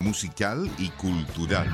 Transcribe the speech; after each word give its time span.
musical 0.00 0.70
y 0.78 0.88
cultural. 0.90 1.68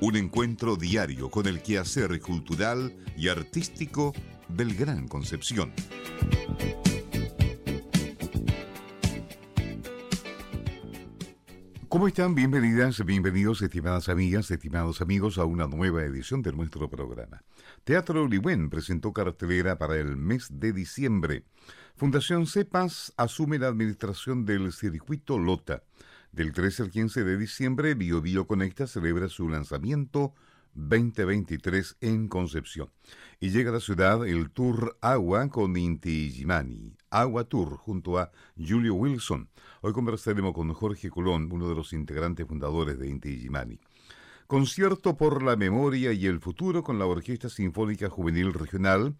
Un 0.00 0.16
encuentro 0.16 0.76
diario 0.76 1.30
con 1.30 1.46
el 1.46 1.62
quehacer 1.62 2.20
cultural 2.20 2.94
y 3.16 3.28
artístico 3.28 4.12
del 4.48 4.74
Gran 4.74 5.08
Concepción. 5.08 5.72
¿Cómo 11.88 12.08
están? 12.08 12.34
Bienvenidas, 12.34 13.04
bienvenidos, 13.04 13.62
estimadas 13.62 14.08
amigas, 14.08 14.50
estimados 14.50 15.00
amigos, 15.00 15.38
a 15.38 15.44
una 15.44 15.66
nueva 15.66 16.02
edición 16.02 16.42
de 16.42 16.52
nuestro 16.52 16.90
programa. 16.90 17.42
Teatro 17.84 18.26
Ligüen 18.28 18.70
presentó 18.70 19.12
cartelera 19.12 19.76
para 19.76 19.96
el 19.96 20.16
mes 20.16 20.48
de 20.50 20.72
diciembre. 20.72 21.44
Fundación 21.96 22.46
CEPAS 22.46 23.12
asume 23.16 23.58
la 23.58 23.68
administración 23.68 24.44
del 24.44 24.72
circuito 24.72 25.38
Lota. 25.38 25.84
Del 26.32 26.52
13 26.52 26.84
al 26.84 26.90
15 26.90 27.24
de 27.24 27.36
diciembre, 27.36 27.94
Bio 27.94 28.20
Bio 28.20 28.46
Conecta 28.46 28.86
celebra 28.86 29.28
su 29.28 29.48
lanzamiento 29.48 30.34
2023 30.74 31.98
en 32.00 32.28
Concepción. 32.28 32.90
Y 33.38 33.50
llega 33.50 33.70
a 33.70 33.74
la 33.74 33.80
ciudad 33.80 34.26
el 34.26 34.50
Tour 34.50 34.96
Agua 35.00 35.48
con 35.48 35.76
Inti 35.76 36.30
Gimani. 36.30 36.96
Agua 37.10 37.44
Tour 37.44 37.76
junto 37.76 38.18
a 38.18 38.32
Julio 38.56 38.94
Wilson. 38.94 39.48
Hoy 39.82 39.92
conversaremos 39.92 40.54
con 40.54 40.72
Jorge 40.72 41.10
Colón, 41.10 41.50
uno 41.52 41.68
de 41.68 41.74
los 41.74 41.92
integrantes 41.92 42.46
fundadores 42.46 42.98
de 42.98 43.08
Inti 43.08 43.38
Gimani. 43.38 43.78
Concierto 44.46 45.16
por 45.16 45.42
la 45.42 45.56
memoria 45.56 46.12
y 46.12 46.26
el 46.26 46.40
futuro 46.40 46.82
con 46.82 46.98
la 46.98 47.06
Orquesta 47.06 47.48
Sinfónica 47.48 48.08
Juvenil 48.08 48.52
Regional 48.52 49.14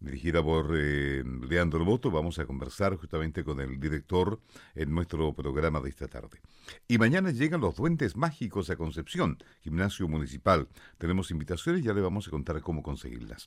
dirigida 0.00 0.42
por 0.42 0.74
eh, 0.76 1.22
Leandro 1.48 1.84
Boto. 1.84 2.10
Vamos 2.10 2.38
a 2.38 2.46
conversar 2.46 2.96
justamente 2.96 3.44
con 3.44 3.60
el 3.60 3.78
director 3.78 4.40
en 4.74 4.94
nuestro 4.94 5.32
programa 5.32 5.80
de 5.80 5.90
esta 5.90 6.08
tarde. 6.08 6.40
Y 6.88 6.98
mañana 6.98 7.30
llegan 7.30 7.60
los 7.60 7.76
Duendes 7.76 8.16
Mágicos 8.16 8.70
a 8.70 8.76
Concepción, 8.76 9.38
gimnasio 9.62 10.08
municipal. 10.08 10.68
Tenemos 10.98 11.30
invitaciones, 11.30 11.82
ya 11.82 11.92
le 11.92 12.00
vamos 12.00 12.28
a 12.28 12.30
contar 12.30 12.60
cómo 12.60 12.82
conseguirlas. 12.82 13.46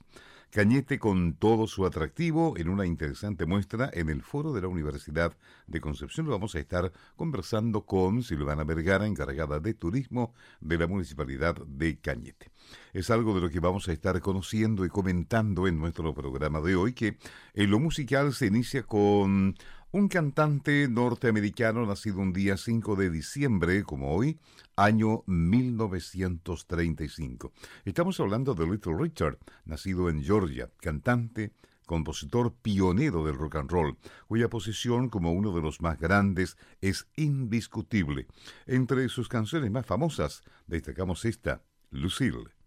Cañete 0.52 0.98
con 0.98 1.36
todo 1.36 1.68
su 1.68 1.86
atractivo 1.86 2.58
en 2.58 2.70
una 2.70 2.88
interesante 2.88 3.46
muestra 3.46 3.90
en 3.94 4.10
el 4.10 4.24
foro 4.24 4.52
de 4.52 4.62
la 4.62 4.68
Universidad 4.68 5.38
de 5.68 5.80
Concepción. 5.80 6.28
Vamos 6.28 6.56
a 6.56 6.60
estar 6.60 6.92
conversando 7.16 7.86
con 7.86 8.24
Silvana 8.24 8.64
Vergara, 8.64 9.06
encargada 9.06 9.60
de 9.60 9.76
turismo 9.76 10.34
de 10.60 10.80
la 10.80 10.88
Municipalidad 10.88 11.56
de 11.68 12.00
Cañete. 12.00 12.52
Es 12.94 13.12
algo 13.12 13.36
de 13.36 13.42
lo 13.42 13.50
que 13.52 13.60
vamos 13.60 13.88
a 13.90 13.94
estar 13.94 14.20
conociendo 14.22 14.86
y 14.86 14.90
comentando 14.90 15.68
en 15.68 15.78
nuestro 15.78 16.16
programa 16.16 16.62
de 16.62 16.76
hoy, 16.76 16.94
que 16.94 17.18
en 17.54 17.70
lo 17.70 17.80
musical 17.80 18.34
se 18.34 18.48
inicia 18.48 18.82
con 18.84 19.56
un 19.92 20.08
cantante 20.08 20.88
norteamericano 20.88 21.84
nacido 21.86 22.20
un 22.20 22.32
día 22.32 22.56
5 22.58 22.96
de 22.96 23.10
diciembre, 23.10 23.84
como 23.84 24.14
hoy, 24.14 24.40
año 24.76 25.24
1935. 25.26 27.52
Estamos 27.86 28.20
hablando 28.20 28.54
de 28.54 28.68
Little 28.68 28.98
Richard, 29.00 29.40
nacido 29.66 30.10
en 30.10 30.24
Georgia, 30.24 30.70
cantante, 30.80 31.54
compositor 31.88 32.54
pionero 32.54 33.26
del 33.26 33.34
rock 33.36 33.56
and 33.56 33.72
roll, 33.72 33.98
cuya 34.28 34.48
posición 34.48 35.10
como 35.10 35.34
uno 35.34 35.56
de 35.56 35.62
los 35.62 35.82
más 35.82 36.00
grandes 36.00 36.56
es 36.82 37.08
indiscutible. 37.16 38.28
Entre 38.68 39.10
sus 39.10 39.28
canciones 39.28 39.72
más 39.72 39.88
famosas 39.88 40.44
destacamos 40.68 41.26
esta, 41.26 41.64
Lucille. 41.90 42.59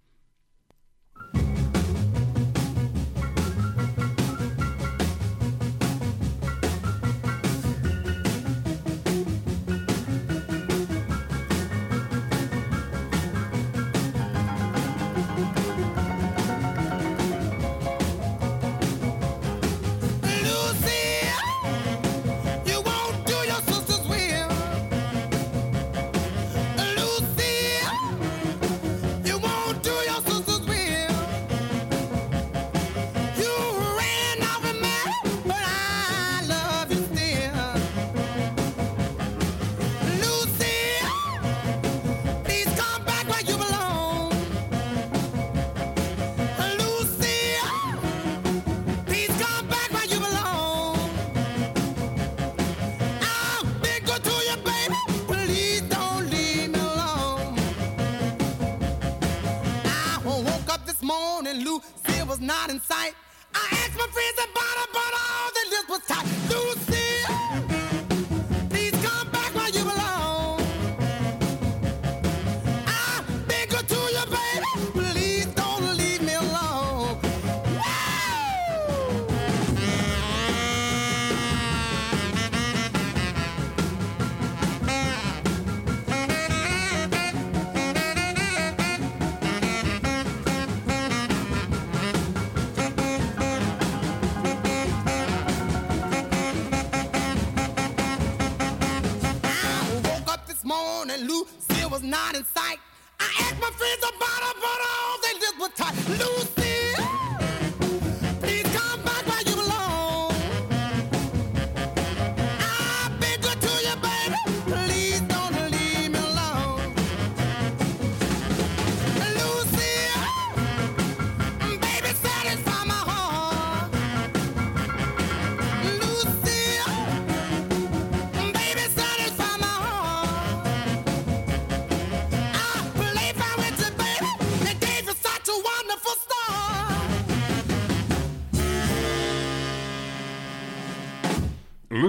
morning, 100.72 101.26
Lucille 101.26 101.90
was 101.90 102.02
not 102.02 102.34
in 102.34 102.44
sight. 102.44 102.78
I 103.20 103.28
asked 103.40 103.60
my 103.60 103.70
friends 103.78 104.02
about 104.12 104.40
her, 104.46 104.54
but 104.64 104.78
all 104.90 105.16
they 105.24 105.34
did 105.42 105.54
was 105.58 105.70
tight. 105.76 105.96
Lucille. 106.08 106.71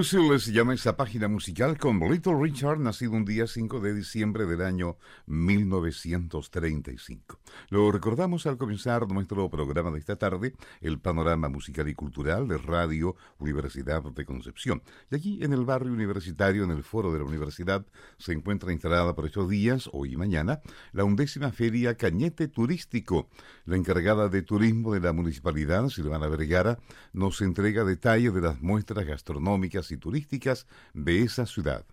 Se 0.02 0.50
llama 0.50 0.74
esa 0.74 0.96
página 0.96 1.28
musical 1.28 1.78
con 1.78 2.00
Little 2.00 2.34
Richard, 2.40 2.80
nacido 2.80 3.12
un 3.12 3.24
día 3.24 3.46
5 3.46 3.78
de 3.78 3.94
diciembre 3.94 4.44
del 4.44 4.62
año 4.62 4.96
1935. 5.26 7.38
Lo 7.70 7.90
recordamos 7.92 8.46
al 8.46 8.56
comenzar 8.56 9.08
nuestro 9.08 9.48
programa 9.50 9.90
de 9.90 9.98
esta 9.98 10.16
tarde, 10.16 10.54
el 10.80 10.98
panorama 10.98 11.48
musical 11.48 11.88
y 11.88 11.94
cultural 11.94 12.48
de 12.48 12.58
Radio 12.58 13.16
Universidad 13.38 14.02
de 14.02 14.24
Concepción. 14.24 14.82
Y 15.10 15.16
aquí 15.16 15.38
en 15.42 15.52
el 15.52 15.64
barrio 15.64 15.92
universitario, 15.92 16.64
en 16.64 16.70
el 16.70 16.82
foro 16.82 17.12
de 17.12 17.18
la 17.18 17.24
universidad, 17.24 17.86
se 18.18 18.32
encuentra 18.32 18.72
instalada 18.72 19.14
por 19.14 19.26
estos 19.26 19.48
días, 19.48 19.88
hoy 19.92 20.12
y 20.12 20.16
mañana, 20.16 20.60
la 20.92 21.04
undécima 21.04 21.52
feria 21.52 21.96
Cañete 21.96 22.48
Turístico. 22.48 23.28
La 23.64 23.76
encargada 23.76 24.28
de 24.28 24.42
turismo 24.42 24.92
de 24.92 25.00
la 25.00 25.12
municipalidad, 25.12 25.88
Silvana 25.88 26.28
Vergara, 26.28 26.78
nos 27.12 27.40
entrega 27.40 27.84
detalles 27.84 28.34
de 28.34 28.40
las 28.40 28.60
muestras 28.60 29.06
gastronómicas 29.06 29.90
y 29.90 29.96
turísticas 29.96 30.66
de 30.92 31.22
esa 31.22 31.46
ciudad. 31.46 31.84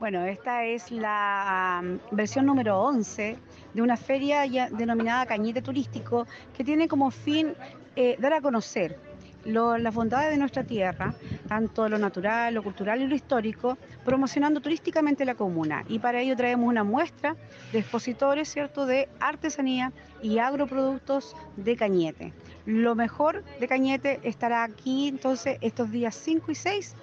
Bueno, 0.00 0.24
esta 0.24 0.64
es 0.64 0.90
la 0.90 1.84
versión 2.10 2.46
número 2.46 2.80
11 2.80 3.36
de 3.74 3.82
una 3.82 3.98
feria 3.98 4.46
denominada 4.70 5.26
Cañete 5.26 5.60
Turístico 5.60 6.26
que 6.56 6.64
tiene 6.64 6.88
como 6.88 7.10
fin 7.10 7.52
eh, 7.96 8.16
dar 8.18 8.32
a 8.32 8.40
conocer 8.40 8.98
las 9.44 9.94
bondades 9.94 10.30
de 10.30 10.38
nuestra 10.38 10.64
tierra, 10.64 11.14
tanto 11.48 11.86
lo 11.86 11.98
natural, 11.98 12.54
lo 12.54 12.62
cultural 12.62 13.02
y 13.02 13.08
lo 13.08 13.14
histórico, 13.14 13.76
promocionando 14.02 14.60
turísticamente 14.60 15.26
la 15.26 15.34
comuna. 15.34 15.84
Y 15.86 15.98
para 15.98 16.22
ello 16.22 16.34
traemos 16.34 16.66
una 16.66 16.82
muestra 16.82 17.36
de 17.70 17.80
expositores, 17.80 18.48
¿cierto?, 18.48 18.86
de 18.86 19.06
artesanía 19.20 19.92
y 20.22 20.38
agroproductos 20.38 21.36
de 21.56 21.76
Cañete. 21.76 22.32
Lo 22.64 22.94
mejor 22.94 23.44
de 23.60 23.68
Cañete 23.68 24.20
estará 24.22 24.64
aquí 24.64 25.08
entonces 25.08 25.58
estos 25.60 25.90
días 25.90 26.14
5 26.14 26.52
y 26.52 26.54
6 26.54 26.96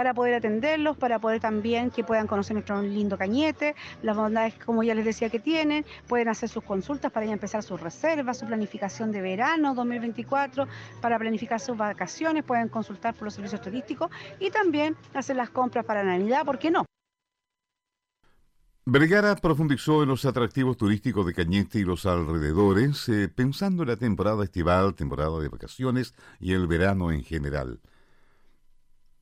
para 0.00 0.14
poder 0.14 0.32
atenderlos, 0.32 0.96
para 0.96 1.18
poder 1.18 1.40
también 1.40 1.90
que 1.90 2.02
puedan 2.02 2.26
conocer 2.26 2.54
nuestro 2.54 2.80
lindo 2.80 3.18
cañete, 3.18 3.74
las 4.00 4.16
bondades, 4.16 4.54
como 4.64 4.82
ya 4.82 4.94
les 4.94 5.04
decía, 5.04 5.28
que 5.28 5.38
tienen, 5.38 5.84
pueden 6.08 6.30
hacer 6.30 6.48
sus 6.48 6.64
consultas 6.64 7.12
para 7.12 7.26
ya 7.26 7.34
empezar 7.34 7.62
sus 7.62 7.78
reservas, 7.78 8.38
su 8.38 8.46
planificación 8.46 9.12
de 9.12 9.20
verano 9.20 9.74
2024, 9.74 10.66
para 11.02 11.18
planificar 11.18 11.60
sus 11.60 11.76
vacaciones, 11.76 12.44
pueden 12.44 12.70
consultar 12.70 13.12
por 13.12 13.24
los 13.24 13.34
servicios 13.34 13.60
turísticos 13.60 14.10
y 14.38 14.50
también 14.50 14.96
hacer 15.12 15.36
las 15.36 15.50
compras 15.50 15.84
para 15.84 16.02
Navidad, 16.02 16.46
¿por 16.46 16.58
qué 16.58 16.70
no? 16.70 16.86
Vergara 18.86 19.36
profundizó 19.36 20.02
en 20.02 20.08
los 20.08 20.24
atractivos 20.24 20.78
turísticos 20.78 21.26
de 21.26 21.34
Cañete 21.34 21.78
y 21.78 21.84
los 21.84 22.06
alrededores, 22.06 23.06
eh, 23.10 23.28
pensando 23.28 23.82
en 23.82 23.90
la 23.90 23.96
temporada 23.96 24.44
estival, 24.44 24.94
temporada 24.94 25.38
de 25.40 25.48
vacaciones 25.48 26.14
y 26.40 26.54
el 26.54 26.66
verano 26.66 27.12
en 27.12 27.22
general. 27.22 27.80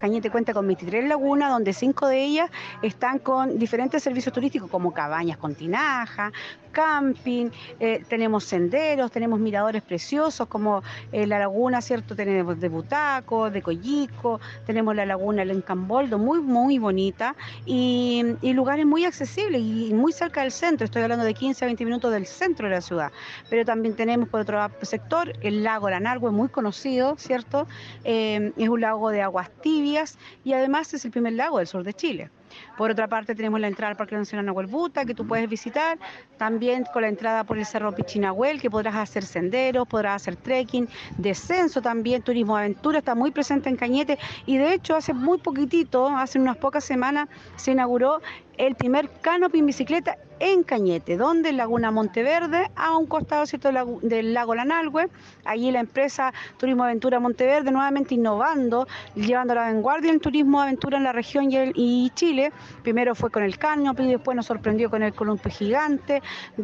Cañete 0.01 0.31
cuenta 0.31 0.55
con 0.55 0.65
23 0.65 1.09
lagunas, 1.09 1.51
donde 1.51 1.73
cinco 1.73 2.07
de 2.07 2.23
ellas 2.23 2.49
están 2.83 3.19
con 3.19 3.59
diferentes 3.59 4.01
servicios 4.01 4.33
turísticos 4.33 4.71
como 4.71 4.95
cabañas 4.95 5.39
con 5.39 5.57
tinaja, 5.57 6.31
camping, 6.71 7.51
eh, 7.81 8.05
tenemos 8.09 8.45
senderos, 8.45 9.11
tenemos 9.11 9.41
miradores 9.41 9.83
preciosos 9.83 10.47
como 10.47 10.85
eh, 11.11 11.27
la 11.27 11.41
laguna, 11.41 11.81
¿cierto? 11.81 12.15
Tenemos 12.15 12.61
de 12.61 12.69
Butaco, 12.69 13.51
de 13.51 13.61
Collico, 13.61 14.39
tenemos 14.67 14.95
la 14.95 15.05
laguna 15.05 15.43
El 15.43 15.51
Encamboldo, 15.51 16.17
muy, 16.17 16.41
muy 16.43 16.79
bonita 16.79 17.35
y, 17.67 18.37
lugares 18.53 18.87
muy 18.87 19.05
accesibles 19.05 19.61
y 19.61 19.93
muy 19.95 20.13
cerca 20.13 20.43
del 20.43 20.53
centro, 20.53 20.85
estoy 20.85 21.03
hablando 21.03 21.25
de 21.25 21.35
15 21.35 21.65
a 21.65 21.67
20 21.67 21.85
minutos 21.85 22.13
del 22.13 22.27
centro 22.27 22.69
de 22.69 22.75
la 22.75 22.81
ciudad, 22.81 23.11
pero 23.51 23.65
también 23.65 23.97
tenemos 23.97 24.29
por 24.29 24.43
otro 24.43 24.71
sector 24.83 25.33
el 25.43 25.65
lago 25.65 25.91
Lanargue, 25.91 26.31
muy 26.31 26.49
conocido, 26.49 27.17
¿cierto? 27.19 27.67
Eh, 28.05 28.53
es 28.57 28.69
un 28.69 28.81
lago 28.81 29.11
de 29.11 29.23
aguas 29.23 29.51
tibias 29.61 29.88
y 30.45 30.53
además 30.53 30.93
es 30.95 31.05
el 31.05 31.11
primer 31.11 31.33
lago 31.35 31.59
del 31.59 31.67
sur 31.67 31.85
de 31.85 31.95
Chile. 31.95 32.31
Por 32.77 32.91
otra 32.91 33.09
parte, 33.09 33.35
tenemos 33.35 33.61
la 33.61 33.69
entrada 33.69 33.91
al 33.91 33.97
Parque 33.97 34.17
Nacional 34.17 34.47
Nahuelbuta, 34.47 35.05
que 35.05 35.15
tú 35.15 35.27
puedes 35.27 35.49
visitar. 35.49 35.99
También 36.39 36.85
con 36.93 37.03
la 37.03 37.09
entrada 37.09 37.45
por 37.45 37.59
el 37.59 37.67
Cerro 37.67 37.95
Pichinahuel, 37.95 38.61
que 38.61 38.71
podrás 38.71 38.97
hacer 38.97 39.25
senderos, 39.25 39.87
podrás 39.87 40.23
hacer 40.23 40.37
trekking, 40.37 40.89
descenso 41.17 41.83
también, 41.83 42.23
turismo 42.23 42.57
aventura, 42.57 42.99
está 42.99 43.15
muy 43.15 43.31
presente 43.31 43.69
en 43.69 43.77
Cañete. 43.77 44.19
Y 44.47 44.57
de 44.57 44.75
hecho, 44.75 44.97
hace 44.97 45.13
muy 45.13 45.39
poquitito, 45.39 46.09
hace 46.09 46.39
unas 46.39 46.57
pocas 46.57 46.85
semanas, 46.85 47.29
se 47.57 47.73
inauguró 47.73 48.21
el 48.59 48.75
primer 48.75 49.09
canopy 49.23 49.61
en 49.61 49.67
bicicleta 49.67 50.19
en 50.41 50.63
Cañete, 50.63 51.17
donde 51.17 51.53
Laguna 51.53 51.91
Monteverde, 51.91 52.71
a 52.77 52.97
un 52.97 53.07
costado 53.07 53.47
¿cierto? 53.47 53.71
del 54.03 54.35
lago 54.35 54.55
Lanalgüe. 54.55 55.09
Allí 55.45 55.71
la 55.71 55.81
empresa 55.81 56.33
Turismo 56.59 56.85
Aventura 56.85 57.21
Monteverde 57.21 57.71
nuevamente 57.71 58.15
innovando, 58.15 58.87
llevando 59.15 59.55
la 59.55 59.63
vanguardia 59.63 60.13
en 60.13 60.21
turismo 60.21 60.61
aventura 60.61 60.99
en 60.99 61.05
la 61.05 61.13
región 61.13 61.49
y, 61.51 62.11
Chile. 62.15 62.53
Primero 62.83 63.15
fue 63.15 63.31
con 63.31 63.43
el 63.43 63.59
canopy, 63.59 64.07
después 64.07 64.37
nos 64.37 64.47
sorprendió 64.47 64.91
con 64.91 65.03
el 65.03 65.15
columpio 65.15 65.51
gigante, 65.51 66.23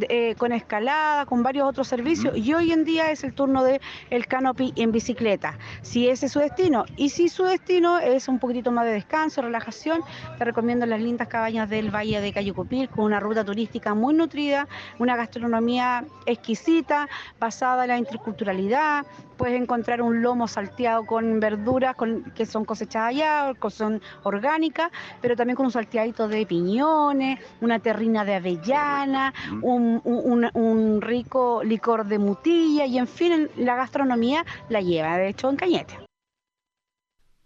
eh, 0.09 0.35
con 0.37 0.53
escalada, 0.53 1.27
con 1.27 1.43
varios 1.43 1.69
otros 1.69 1.89
servicios. 1.89 2.37
Y 2.37 2.55
hoy 2.55 2.73
en 2.73 2.85
día 2.85 3.11
es 3.11 3.25
el 3.25 3.35
turno 3.35 3.65
del 3.65 3.81
el 4.11 4.27
canopy 4.27 4.73
en 4.77 4.93
bicicleta. 4.93 5.59
Si 5.83 6.09
ese 6.09 6.27
es 6.27 6.33
su 6.33 6.39
destino 6.39 6.85
y 6.97 7.11
si 7.11 7.29
su 7.29 7.45
destino 7.45 7.99
es 7.99 8.29
un 8.29 8.39
poquitito 8.39 8.71
más 8.71 8.85
de 8.85 8.93
descanso, 8.93 9.43
relajación, 9.43 10.03
te 10.39 10.45
recomiendo 10.45 10.87
las 10.87 11.01
lindas 11.01 11.29
cabañas 11.29 11.69
del 11.85 11.95
Valle 11.95 12.21
de 12.21 12.33
Cayucupil 12.33 12.89
con 12.89 13.05
una 13.05 13.21
ruta 13.21 13.45
turística 13.45 13.95
muy 13.95 14.15
nutrida, 14.15 14.67
una 14.99 15.17
gastronomía 15.17 16.05
exquisita, 16.25 17.09
basada 17.39 17.85
en 17.85 17.89
la 17.89 17.99
interculturalidad. 17.99 19.05
Puedes 19.37 19.61
encontrar 19.61 20.01
un 20.01 20.23
lomo 20.23 20.49
salteado 20.49 21.05
con 21.05 21.41
verduras 21.41 21.95
que 22.35 22.47
son 22.47 22.65
cosechadas 22.65 23.11
allá, 23.11 23.53
que 23.61 23.71
son 23.71 24.01
orgánicas, 24.23 24.91
pero 25.21 25.37
también 25.37 25.57
con 25.57 25.67
un 25.67 25.73
salteadito 25.73 26.27
de 26.27 26.47
piñones, 26.47 27.39
una 27.61 27.79
terrina 27.81 28.25
de 28.25 28.37
avellana, 28.37 29.35
un, 29.61 30.01
un 30.05 31.03
rico 31.03 31.63
licor 31.65 32.07
de 32.07 32.19
mutilla 32.19 32.87
y 32.87 32.99
en 32.99 33.07
fin, 33.07 33.51
la 33.57 33.75
gastronomía 33.77 34.45
la 34.71 34.81
lleva, 34.81 35.19
de 35.19 35.29
hecho, 35.29 35.51
en 35.51 35.57
Cañete. 35.57 36.04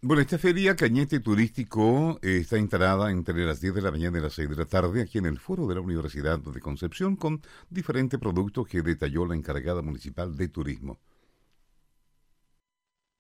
Bueno, 0.01 0.23
esta 0.23 0.39
feria 0.39 0.77
Cañete 0.77 1.19
Turístico 1.19 2.21
eh, 2.23 2.39
está 2.43 2.57
instalada 2.57 3.11
entre 3.11 3.45
las 3.45 3.61
10 3.61 3.75
de 3.75 3.83
la 3.83 3.91
mañana 3.91 4.19
y 4.19 4.21
las 4.21 4.35
6 4.35 4.51
de 4.51 4.55
la 4.55 4.65
tarde 4.65 5.03
aquí 5.03 5.19
en 5.19 5.27
el 5.27 5.41
foro 5.41 5.67
de 5.67 5.75
la 5.75 5.81
Universidad 5.81 6.39
de 6.39 6.61
Concepción 6.61 7.17
con 7.17 7.43
diferentes 7.69 8.21
productos 8.21 8.69
que 8.69 8.83
detalló 8.83 9.27
la 9.27 9.35
encargada 9.35 9.83
municipal 9.83 10.37
de 10.37 10.49
turismo. 10.49 11.01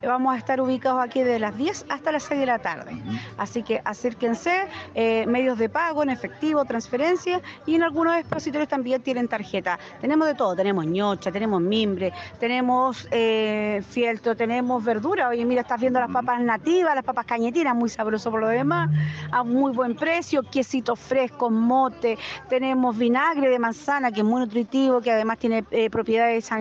Vamos 0.06 0.32
a 0.32 0.38
estar 0.38 0.60
ubicados 0.60 1.02
aquí 1.02 1.24
de 1.24 1.40
las 1.40 1.58
10 1.58 1.86
hasta 1.88 2.12
las 2.12 2.22
6 2.22 2.38
de 2.38 2.46
la 2.46 2.60
tarde. 2.60 2.92
Así 3.36 3.64
que 3.64 3.82
acérquense, 3.84 4.68
eh, 4.94 5.26
medios 5.26 5.58
de 5.58 5.68
pago 5.68 6.04
en 6.04 6.10
efectivo, 6.10 6.64
transferencia 6.64 7.42
y 7.66 7.74
en 7.74 7.82
algunos 7.82 8.14
expositores 8.14 8.68
también 8.68 9.02
tienen 9.02 9.26
tarjeta. 9.26 9.76
Tenemos 10.00 10.28
de 10.28 10.36
todo, 10.36 10.54
tenemos 10.54 10.86
ñocha, 10.86 11.32
tenemos 11.32 11.60
mimbre, 11.60 12.12
tenemos 12.38 13.08
eh, 13.10 13.82
fieltro, 13.90 14.36
tenemos 14.36 14.84
verdura. 14.84 15.30
Oye, 15.30 15.44
mira, 15.44 15.62
estás 15.62 15.80
viendo 15.80 15.98
las 15.98 16.12
papas 16.12 16.40
nativas, 16.42 16.94
las 16.94 17.04
papas 17.04 17.26
cañetinas, 17.26 17.74
muy 17.74 17.88
sabroso 17.88 18.30
por 18.30 18.38
lo 18.38 18.48
demás, 18.48 18.90
a 19.32 19.42
muy 19.42 19.72
buen 19.72 19.96
precio, 19.96 20.44
quesito 20.44 20.94
fresco, 20.94 21.50
mote, 21.50 22.16
tenemos 22.48 22.96
vinagre 22.96 23.50
de 23.50 23.58
manzana 23.58 24.12
que 24.12 24.20
es 24.20 24.26
muy 24.26 24.42
nutritivo, 24.42 25.00
que 25.00 25.10
además 25.10 25.38
tiene 25.38 25.64
eh, 25.72 25.90
propiedades 25.90 26.52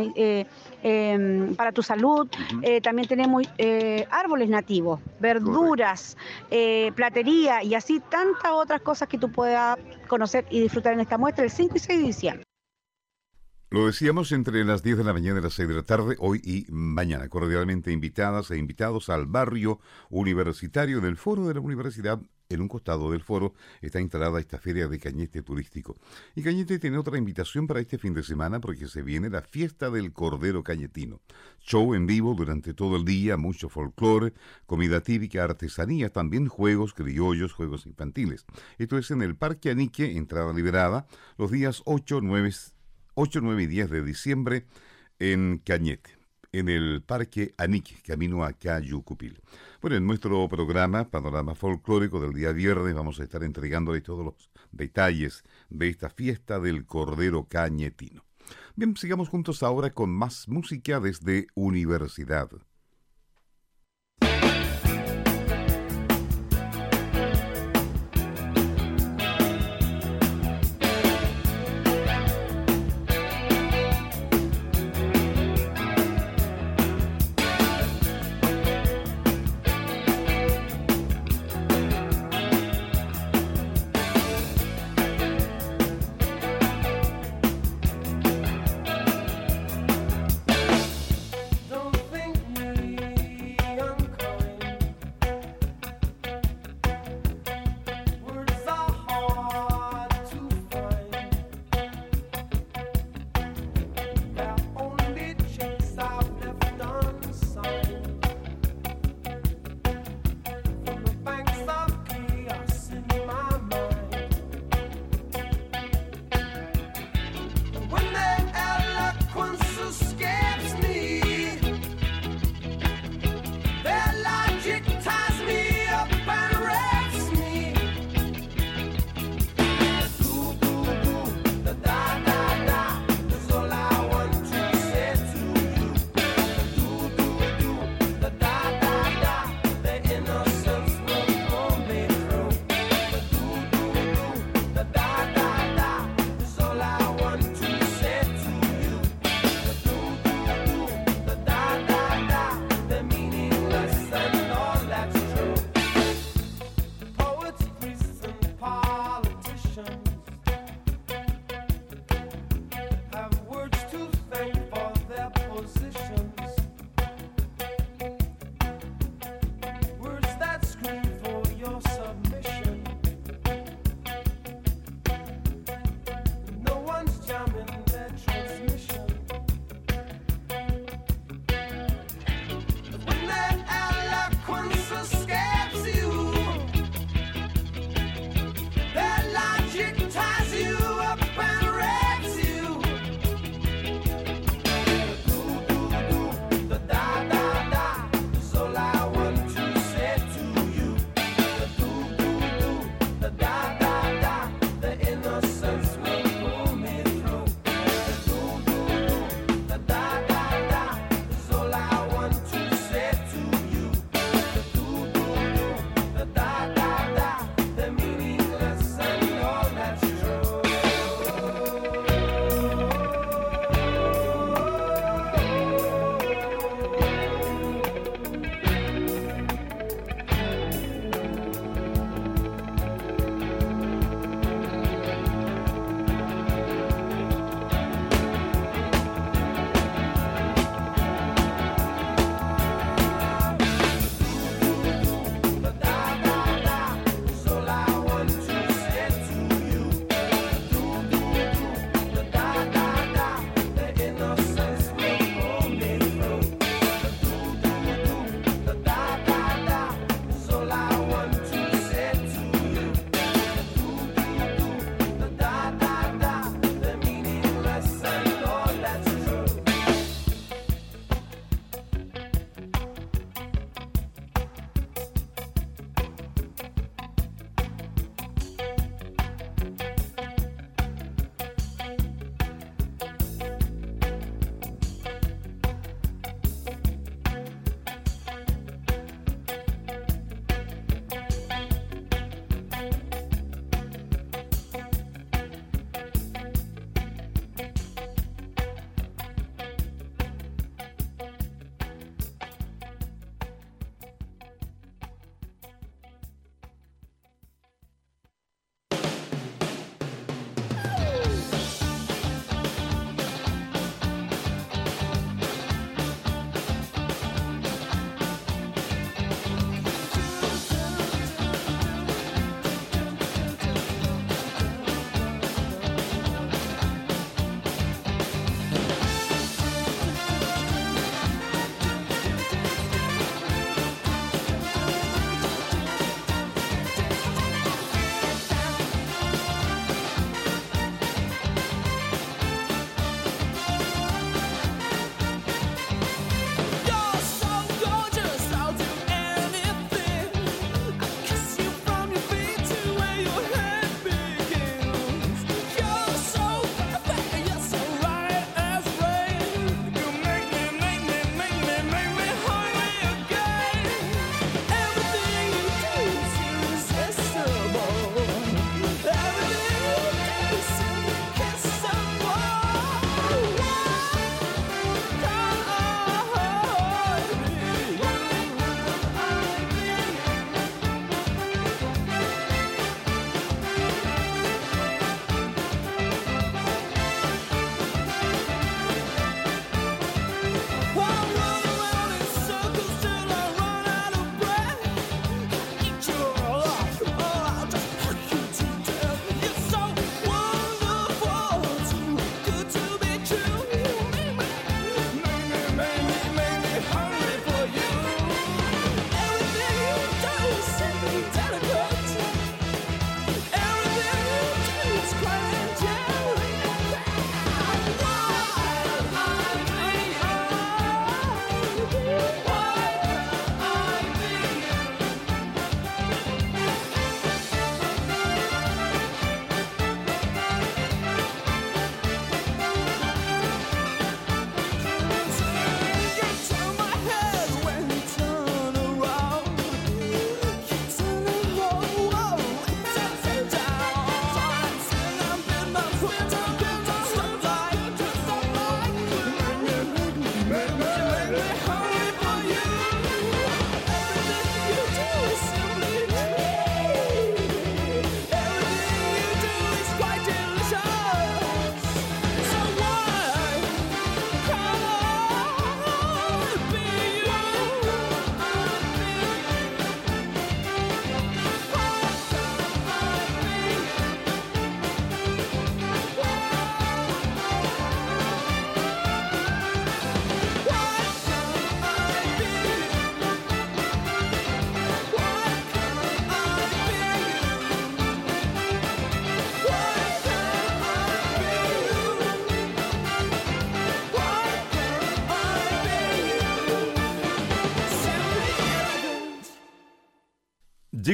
Em, 0.89 1.53
para 1.55 1.73
tu 1.73 1.83
salud. 1.83 2.29
Eh, 2.61 2.79
también 2.79 3.09
tenemos 3.09 3.26
eh, 3.57 4.07
árboles 4.11 4.49
nativos, 4.49 4.99
verduras, 5.19 6.17
eh, 6.51 6.91
platería 6.95 7.63
y 7.63 7.75
así 7.75 7.99
tantas 7.99 8.51
otras 8.51 8.81
cosas 8.81 9.07
que 9.07 9.17
tú 9.17 9.31
puedas 9.31 9.77
conocer 10.07 10.45
y 10.49 10.61
disfrutar 10.61 10.93
en 10.93 11.01
esta 11.01 11.17
muestra 11.17 11.43
el 11.43 11.51
5 11.51 11.75
y 11.75 11.79
6 11.79 11.99
de 11.99 12.05
diciembre. 12.05 12.43
Lo 13.69 13.85
decíamos 13.85 14.31
entre 14.31 14.63
las 14.63 14.81
10 14.81 14.99
de 14.99 15.03
la 15.03 15.11
mañana 15.11 15.39
y 15.39 15.43
las 15.43 15.53
6 15.53 15.67
de 15.67 15.75
la 15.75 15.83
tarde, 15.83 16.15
hoy 16.19 16.41
y 16.41 16.65
mañana. 16.71 17.27
Cordialmente 17.27 17.91
invitadas 17.91 18.49
e 18.49 18.57
invitados 18.57 19.09
al 19.09 19.25
barrio 19.25 19.81
universitario 20.09 21.01
del 21.01 21.17
Foro 21.17 21.47
de 21.47 21.55
la 21.55 21.59
Universidad. 21.59 22.21
En 22.49 22.61
un 22.61 22.69
costado 22.69 23.11
del 23.11 23.21
foro 23.21 23.53
está 23.81 23.99
instalada 23.99 24.39
esta 24.39 24.57
feria 24.57 24.87
de 24.87 24.99
Cañete 24.99 25.41
turístico. 25.41 25.97
Y 26.33 26.43
Cañete 26.43 26.79
tiene 26.79 26.97
otra 26.97 27.17
invitación 27.17 27.67
para 27.67 27.81
este 27.81 27.97
fin 27.97 28.13
de 28.13 28.23
semana 28.23 28.61
porque 28.61 28.87
se 28.87 29.01
viene 29.01 29.29
la 29.29 29.41
fiesta 29.41 29.89
del 29.89 30.13
Cordero 30.13 30.63
Cañetino. 30.63 31.19
Show 31.59 31.93
en 31.93 32.07
vivo 32.07 32.35
durante 32.35 32.73
todo 32.73 32.95
el 32.95 33.03
día, 33.03 33.35
mucho 33.35 33.67
folclore, 33.67 34.33
comida 34.65 35.01
típica, 35.01 35.43
artesanía, 35.43 36.09
también 36.09 36.47
juegos 36.47 36.93
criollos, 36.93 37.51
juegos 37.51 37.85
infantiles. 37.85 38.45
Esto 38.77 38.97
es 38.97 39.11
en 39.11 39.21
el 39.21 39.35
Parque 39.35 39.71
Anique, 39.71 40.17
entrada 40.17 40.53
liberada, 40.53 41.05
los 41.37 41.51
días 41.51 41.81
8, 41.85 42.21
9, 42.23 42.51
8, 43.15 43.39
9 43.43 43.63
y 43.63 43.67
10 43.67 43.89
de 43.89 44.03
diciembre 44.03 44.65
en 45.19 45.61
Cañete, 45.65 46.16
en 46.51 46.69
el 46.69 47.01
Parque 47.01 47.53
Anique, 47.57 48.01
camino 48.05 48.43
a 48.43 48.53
Cayucupil. 48.53 49.41
Bueno, 49.81 49.97
en 49.97 50.07
nuestro 50.07 50.47
programa 50.47 51.09
Panorama 51.09 51.55
Folclórico 51.55 52.19
del 52.19 52.33
día 52.33 52.51
viernes 52.51 52.93
vamos 52.93 53.19
a 53.19 53.23
estar 53.23 53.43
entregándole 53.43 54.01
todos 54.01 54.25
los 54.25 54.49
detalles 54.71 55.43
de 55.69 55.89
esta 55.89 56.09
fiesta 56.09 56.59
del 56.59 56.85
Cordero 56.85 57.47
Cañetino. 57.47 58.25
Bien, 58.75 58.95
sigamos 58.95 59.29
juntos 59.29 59.63
ahora 59.63 59.91
con 59.91 60.09
más 60.09 60.47
música 60.47 60.99
desde 60.99 61.47
Universidad. 61.55 62.49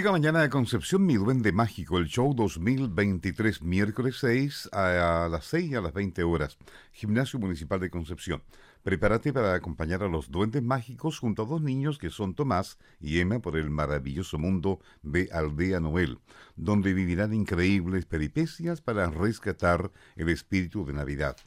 Llega 0.04 0.12
mañana 0.12 0.42
a 0.42 0.50
Concepción 0.50 1.06
Mi 1.06 1.16
Duende 1.16 1.54
Mágico, 1.54 1.98
el 1.98 2.08
show 2.08 2.34
2023, 2.36 3.62
miércoles 3.62 4.18
6 4.20 4.68
a, 4.74 5.30
las 5.32 5.46
6 5.46 5.76
a 5.76 5.80
las 5.80 5.94
20 5.94 6.24
horas, 6.24 6.58
Gimnasio 6.92 7.40
Municipal 7.40 7.80
de 7.80 7.90
Concepción. 7.90 8.44
Prepárate 8.84 9.32
para 9.32 9.54
acompañar 9.54 10.04
a 10.04 10.10
los 10.10 10.30
duendes 10.30 10.62
mágicos 10.62 11.20
junto 11.20 11.44
a 11.44 11.46
dos 11.46 11.62
niños 11.62 12.00
que 12.00 12.10
son 12.10 12.36
Tomás 12.36 12.78
y 13.00 13.22
Emma 13.22 13.40
por 13.40 13.56
el 13.56 13.70
maravilloso 13.70 14.38
mundo 14.38 14.82
de 15.04 15.30
Aldea 15.32 15.80
Noel, 15.80 16.20
donde 16.58 16.94
vivirán 16.94 17.34
increíbles 17.34 18.06
peripecias 18.06 18.82
para 18.82 19.10
rescatar 19.10 19.90
el 20.18 20.28
espíritu 20.28 20.86
de 20.86 20.92
Navidad. 20.92 21.38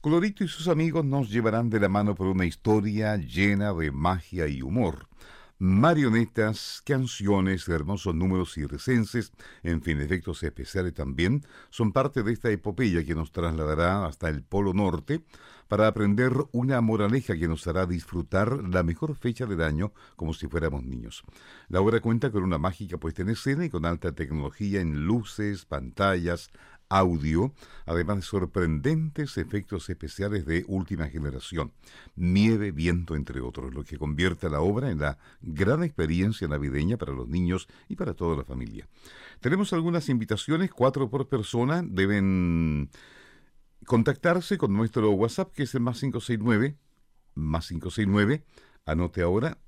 Colorito 0.00 0.44
y 0.44 0.48
sus 0.48 0.68
amigos 0.68 1.04
nos 1.04 1.28
llevarán 1.28 1.68
de 1.68 1.80
la 1.80 1.90
mano 1.90 2.14
por 2.14 2.28
una 2.28 2.46
historia 2.46 3.18
llena 3.18 3.74
de 3.74 3.90
magia 3.90 4.48
y 4.48 4.62
humor 4.62 5.08
marionetas, 5.58 6.82
canciones, 6.84 7.68
hermosos 7.68 8.14
números 8.14 8.54
circenses, 8.54 9.32
en 9.62 9.82
fin, 9.82 10.00
efectos 10.00 10.42
especiales 10.42 10.94
también, 10.94 11.44
son 11.70 11.92
parte 11.92 12.22
de 12.22 12.32
esta 12.32 12.50
epopeya 12.50 13.04
que 13.04 13.14
nos 13.14 13.32
trasladará 13.32 14.06
hasta 14.06 14.28
el 14.28 14.42
Polo 14.42 14.72
Norte 14.72 15.22
para 15.66 15.86
aprender 15.86 16.32
una 16.52 16.80
moraleja 16.80 17.36
que 17.36 17.48
nos 17.48 17.66
hará 17.66 17.86
disfrutar 17.86 18.64
la 18.64 18.82
mejor 18.82 19.14
fecha 19.14 19.46
del 19.46 19.62
año 19.62 19.92
como 20.16 20.32
si 20.32 20.46
fuéramos 20.46 20.84
niños. 20.84 21.22
La 21.68 21.80
obra 21.80 22.00
cuenta 22.00 22.30
con 22.30 22.42
una 22.42 22.58
mágica 22.58 22.96
puesta 22.96 23.22
en 23.22 23.30
escena 23.30 23.64
y 23.66 23.70
con 23.70 23.84
alta 23.84 24.12
tecnología 24.12 24.80
en 24.80 25.04
luces, 25.06 25.66
pantallas, 25.66 26.50
audio, 26.88 27.52
además 27.86 28.16
de 28.16 28.22
sorprendentes 28.22 29.36
efectos 29.36 29.88
especiales 29.90 30.46
de 30.46 30.64
última 30.68 31.08
generación, 31.08 31.72
nieve, 32.16 32.70
viento, 32.70 33.14
entre 33.14 33.40
otros, 33.40 33.74
lo 33.74 33.84
que 33.84 33.98
convierte 33.98 34.48
la 34.48 34.60
obra 34.60 34.90
en 34.90 35.00
la 35.00 35.18
gran 35.42 35.82
experiencia 35.82 36.48
navideña 36.48 36.96
para 36.96 37.12
los 37.12 37.28
niños 37.28 37.68
y 37.88 37.96
para 37.96 38.14
toda 38.14 38.36
la 38.36 38.44
familia. 38.44 38.88
Tenemos 39.40 39.72
algunas 39.72 40.08
invitaciones, 40.08 40.70
cuatro 40.70 41.10
por 41.10 41.28
persona, 41.28 41.82
deben 41.84 42.90
contactarse 43.86 44.58
con 44.58 44.74
nuestro 44.74 45.10
WhatsApp, 45.12 45.52
que 45.52 45.64
es 45.64 45.74
el 45.74 45.80
más 45.80 46.00
569, 46.00 46.76
más 47.34 47.68
569, 47.68 48.44
anote 48.84 49.22
ahora, 49.22 49.58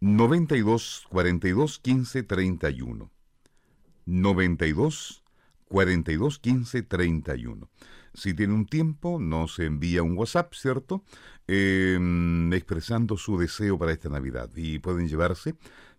92 0.00 1.06
42 1.10 1.78
15 1.78 2.22
31. 2.22 3.10
92 4.06 5.19
42 5.70 6.40
15 6.40 6.82
31. 6.82 7.68
Si 8.12 8.34
tiene 8.34 8.54
un 8.54 8.66
tiempo, 8.66 9.20
nos 9.20 9.60
envía 9.60 10.02
un 10.02 10.18
WhatsApp, 10.18 10.52
¿cierto? 10.54 11.04
Em, 11.46 12.52
expresando 12.52 13.16
su 13.16 13.38
deseo 13.38 13.78
para 13.78 13.92
esta 13.92 14.08
Navidad. 14.08 14.50
Y 14.56 14.80
pueden 14.80 15.08
llevarse 15.08 15.54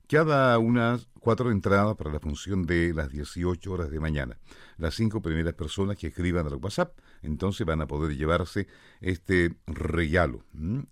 cada 0.10 0.60
unas 0.60 1.08
cuatro 1.22 1.52
entradas 1.52 1.96
para 1.96 2.12
la 2.12 2.20
función 2.20 2.64
de 2.64 2.94
las 2.94 3.12
18 3.12 3.72
horas 3.72 3.90
de 3.90 4.02
mañana. 4.02 4.38
Las 4.78 4.96
cinco 4.96 5.22
primeras 5.22 5.54
personas 5.54 5.96
que 5.96 6.08
escriban 6.08 6.48
al 6.48 6.56
WhatsApp, 6.56 7.00
entonces 7.22 7.66
van 7.66 7.80
a 7.80 7.88
poder 7.88 8.18
llevarse 8.18 8.68
este 9.00 9.56
regalo. 9.68 10.44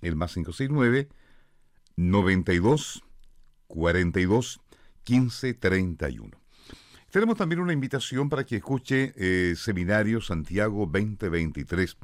El 0.02 0.15
más 0.15 0.36
569 0.36 1.10
92 1.98 3.04
42 3.68 4.62
15 5.04 5.54
31. 5.54 6.38
Tenemos 7.12 7.38
también 7.38 7.60
una 7.60 7.74
invitación 7.74 8.30
para 8.30 8.45
que 8.45 8.58
escuche 8.58 9.13
eh, 9.15 9.56
Seminario 9.56 10.22
Santiago 10.22 10.86
2023. 10.86 11.98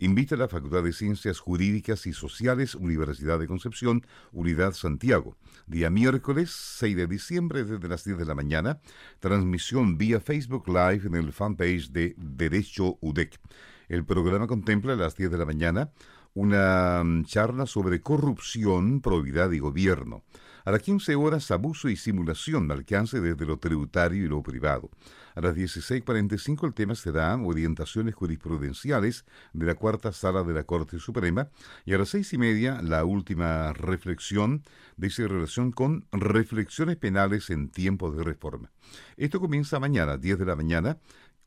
Invita 0.00 0.34
a 0.34 0.38
la 0.38 0.48
Facultad 0.48 0.82
de 0.82 0.92
Ciencias 0.92 1.38
Jurídicas 1.38 2.06
y 2.06 2.12
Sociales, 2.12 2.74
Universidad 2.74 3.38
de 3.38 3.46
Concepción, 3.46 4.04
Unidad 4.32 4.74
Santiago. 4.74 5.38
Día 5.66 5.88
miércoles 5.88 6.50
6 6.50 6.94
de 6.94 7.06
diciembre 7.06 7.64
desde 7.64 7.88
las 7.88 8.04
10 8.04 8.18
de 8.18 8.26
la 8.26 8.34
mañana. 8.34 8.80
Transmisión 9.18 9.96
vía 9.96 10.20
Facebook 10.20 10.68
Live 10.68 11.06
en 11.06 11.14
el 11.14 11.32
fanpage 11.32 11.90
de 11.90 12.14
Derecho 12.18 12.98
UDEC. 13.00 13.40
El 13.88 14.04
programa 14.04 14.46
contempla 14.46 14.92
a 14.92 14.96
las 14.96 15.16
10 15.16 15.30
de 15.30 15.38
la 15.38 15.46
mañana 15.46 15.90
una 16.34 17.02
mm, 17.02 17.24
charla 17.24 17.66
sobre 17.66 18.02
corrupción, 18.02 19.00
probidad 19.00 19.50
y 19.52 19.58
gobierno. 19.58 20.22
A 20.64 20.70
las 20.70 20.82
15 20.82 21.14
horas, 21.14 21.50
abuso 21.50 21.88
y 21.88 21.96
simulación, 21.96 22.70
alcance 22.70 23.20
desde 23.20 23.46
lo 23.46 23.58
tributario 23.58 24.24
y 24.24 24.28
lo 24.28 24.42
privado. 24.42 24.90
A 25.34 25.40
las 25.40 25.56
16.45 25.56 26.66
el 26.66 26.74
tema 26.74 26.94
será 26.94 27.34
orientaciones 27.36 28.14
jurisprudenciales 28.14 29.24
de 29.52 29.66
la 29.66 29.74
cuarta 29.74 30.12
sala 30.12 30.42
de 30.42 30.52
la 30.52 30.64
Corte 30.64 30.98
Suprema 30.98 31.48
y 31.84 31.94
a 31.94 31.98
las 31.98 32.10
seis 32.10 32.32
y 32.32 32.38
media 32.38 32.82
la 32.82 33.04
última 33.04 33.72
reflexión 33.72 34.62
dice 34.96 35.28
relación 35.28 35.72
con 35.72 36.04
reflexiones 36.12 36.96
penales 36.96 37.48
en 37.50 37.68
tiempos 37.70 38.16
de 38.16 38.24
reforma. 38.24 38.70
Esto 39.16 39.40
comienza 39.40 39.80
mañana, 39.80 40.16
10 40.16 40.38
de 40.38 40.46
la 40.46 40.56
mañana, 40.56 40.98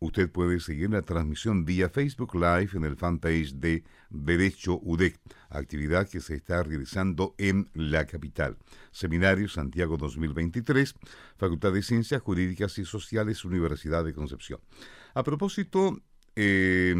Usted 0.03 0.29
puede 0.29 0.59
seguir 0.59 0.89
la 0.89 1.01
transmisión 1.01 1.63
vía 1.63 1.87
Facebook 1.87 2.35
Live 2.35 2.71
en 2.73 2.83
el 2.83 2.97
fanpage 2.97 3.53
de 3.53 3.85
Derecho 4.09 4.77
UDEC, 4.83 5.17
actividad 5.49 6.09
que 6.09 6.19
se 6.19 6.35
está 6.35 6.61
realizando 6.61 7.35
en 7.37 7.69
la 7.73 8.05
capital. 8.05 8.57
Seminario 8.91 9.47
Santiago 9.47 9.95
2023, 9.95 10.95
Facultad 11.37 11.71
de 11.71 11.83
Ciencias 11.83 12.21
Jurídicas 12.21 12.77
y 12.79 12.83
Sociales, 12.83 13.45
Universidad 13.45 14.03
de 14.03 14.13
Concepción. 14.13 14.59
A 15.13 15.23
propósito, 15.23 16.01
eh, 16.35 16.93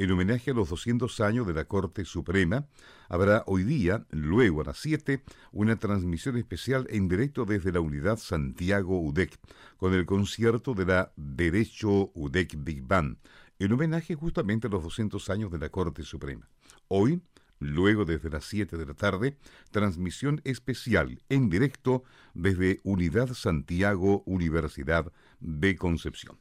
en 0.00 0.10
homenaje 0.12 0.52
a 0.52 0.54
los 0.54 0.70
200 0.70 1.20
años 1.20 1.46
de 1.46 1.52
la 1.52 1.66
Corte 1.66 2.06
Suprema, 2.06 2.66
habrá 3.10 3.44
hoy 3.46 3.64
día, 3.64 4.06
luego 4.08 4.62
a 4.62 4.64
las 4.64 4.78
7, 4.78 5.22
una 5.52 5.76
transmisión 5.76 6.38
especial 6.38 6.86
en 6.88 7.06
directo 7.06 7.44
desde 7.44 7.70
la 7.70 7.80
unidad 7.80 8.16
Santiago 8.16 8.98
UDEC, 8.98 9.38
con 9.76 9.92
el 9.92 10.06
concierto 10.06 10.72
de 10.72 10.86
la 10.86 11.12
Derecho 11.16 12.10
UDEC 12.14 12.54
Big 12.64 12.82
Band, 12.82 13.18
en 13.58 13.72
homenaje 13.72 14.14
justamente 14.14 14.68
a 14.68 14.70
los 14.70 14.82
200 14.84 15.28
años 15.28 15.52
de 15.52 15.58
la 15.58 15.68
Corte 15.68 16.02
Suprema. 16.02 16.48
Hoy, 16.88 17.20
luego 17.58 18.06
desde 18.06 18.30
las 18.30 18.46
7 18.46 18.78
de 18.78 18.86
la 18.86 18.94
tarde, 18.94 19.36
transmisión 19.70 20.40
especial 20.44 21.20
en 21.28 21.50
directo 21.50 22.04
desde 22.32 22.80
Unidad 22.84 23.34
Santiago 23.34 24.22
Universidad 24.24 25.12
de 25.40 25.76
Concepción. 25.76 26.38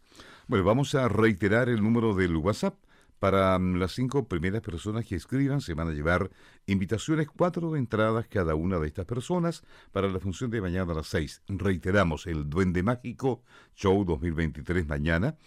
Bueno, 0.47 0.63
vamos 0.63 0.95
a 0.95 1.09
reiterar 1.09 1.67
el 1.67 1.83
número 1.83 2.15
del 2.15 2.37
WhatsApp 2.37 2.79
para 3.19 3.57
mm, 3.59 3.75
las 3.75 3.91
cinco 3.91 4.27
primeras 4.27 4.61
personas 4.61 5.05
que 5.05 5.15
escriban 5.15 5.61
se 5.61 5.73
van 5.73 5.89
a 5.89 5.91
llevar 5.91 6.31
invitaciones, 6.65 7.27
cuatro 7.27 7.75
entradas 7.75 8.27
cada 8.27 8.55
una 8.55 8.79
de 8.79 8.87
estas 8.87 9.05
personas 9.05 9.63
para 9.91 10.07
la 10.07 10.19
función 10.19 10.49
de 10.49 10.61
mañana 10.61 10.93
a 10.93 10.95
las 10.95 11.07
seis. 11.07 11.41
Reiteramos, 11.47 12.25
el 12.27 12.49
Duende 12.49 12.83
Mágico 12.83 13.43
Show 13.75 14.05
2023 14.05 14.87
mañana 14.87 15.37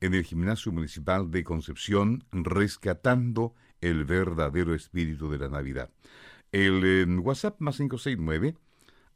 en 0.00 0.14
el 0.14 0.24
Gimnasio 0.24 0.72
Municipal 0.72 1.30
de 1.30 1.42
Concepción, 1.44 2.24
rescatando 2.32 3.54
el 3.80 4.04
verdadero 4.04 4.74
espíritu 4.74 5.30
de 5.30 5.38
la 5.38 5.48
Navidad. 5.48 5.90
El 6.52 6.84
em, 6.84 7.20
WhatsApp 7.24 7.60
más 7.60 7.76
569, 7.76 8.56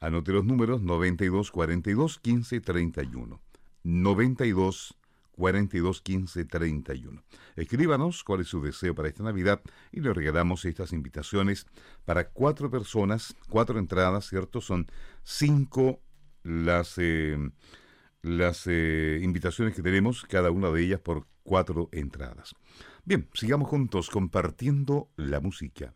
anote 0.01 0.33
los 0.33 0.44
números 0.44 0.83
9242 0.83 2.20
1531. 2.25 3.40
92 3.83 4.96
42 5.40 6.03
15 6.03 6.44
31. 6.44 7.24
Escríbanos 7.57 8.22
cuál 8.24 8.42
es 8.42 8.48
su 8.48 8.61
deseo 8.61 8.94
para 8.94 9.09
esta 9.09 9.22
Navidad 9.22 9.62
y 9.90 10.00
le 10.00 10.12
regalamos 10.12 10.66
estas 10.66 10.92
invitaciones 10.92 11.66
para 12.05 12.29
cuatro 12.29 12.70
personas, 12.70 13.35
cuatro 13.48 13.79
entradas, 13.79 14.29
¿cierto? 14.29 14.61
Son 14.61 14.87
cinco 15.24 16.03
las, 16.42 16.98
eh, 16.98 17.38
las 18.20 18.66
eh, 18.66 19.18
invitaciones 19.22 19.74
que 19.74 19.83
tenemos, 19.83 20.24
cada 20.24 20.50
una 20.50 20.70
de 20.70 20.83
ellas 20.83 21.00
por 21.00 21.26
cuatro 21.42 21.88
entradas. 21.90 22.55
Bien, 23.05 23.26
sigamos 23.33 23.70
juntos 23.70 24.11
compartiendo 24.11 25.09
la 25.16 25.40
música. 25.40 25.94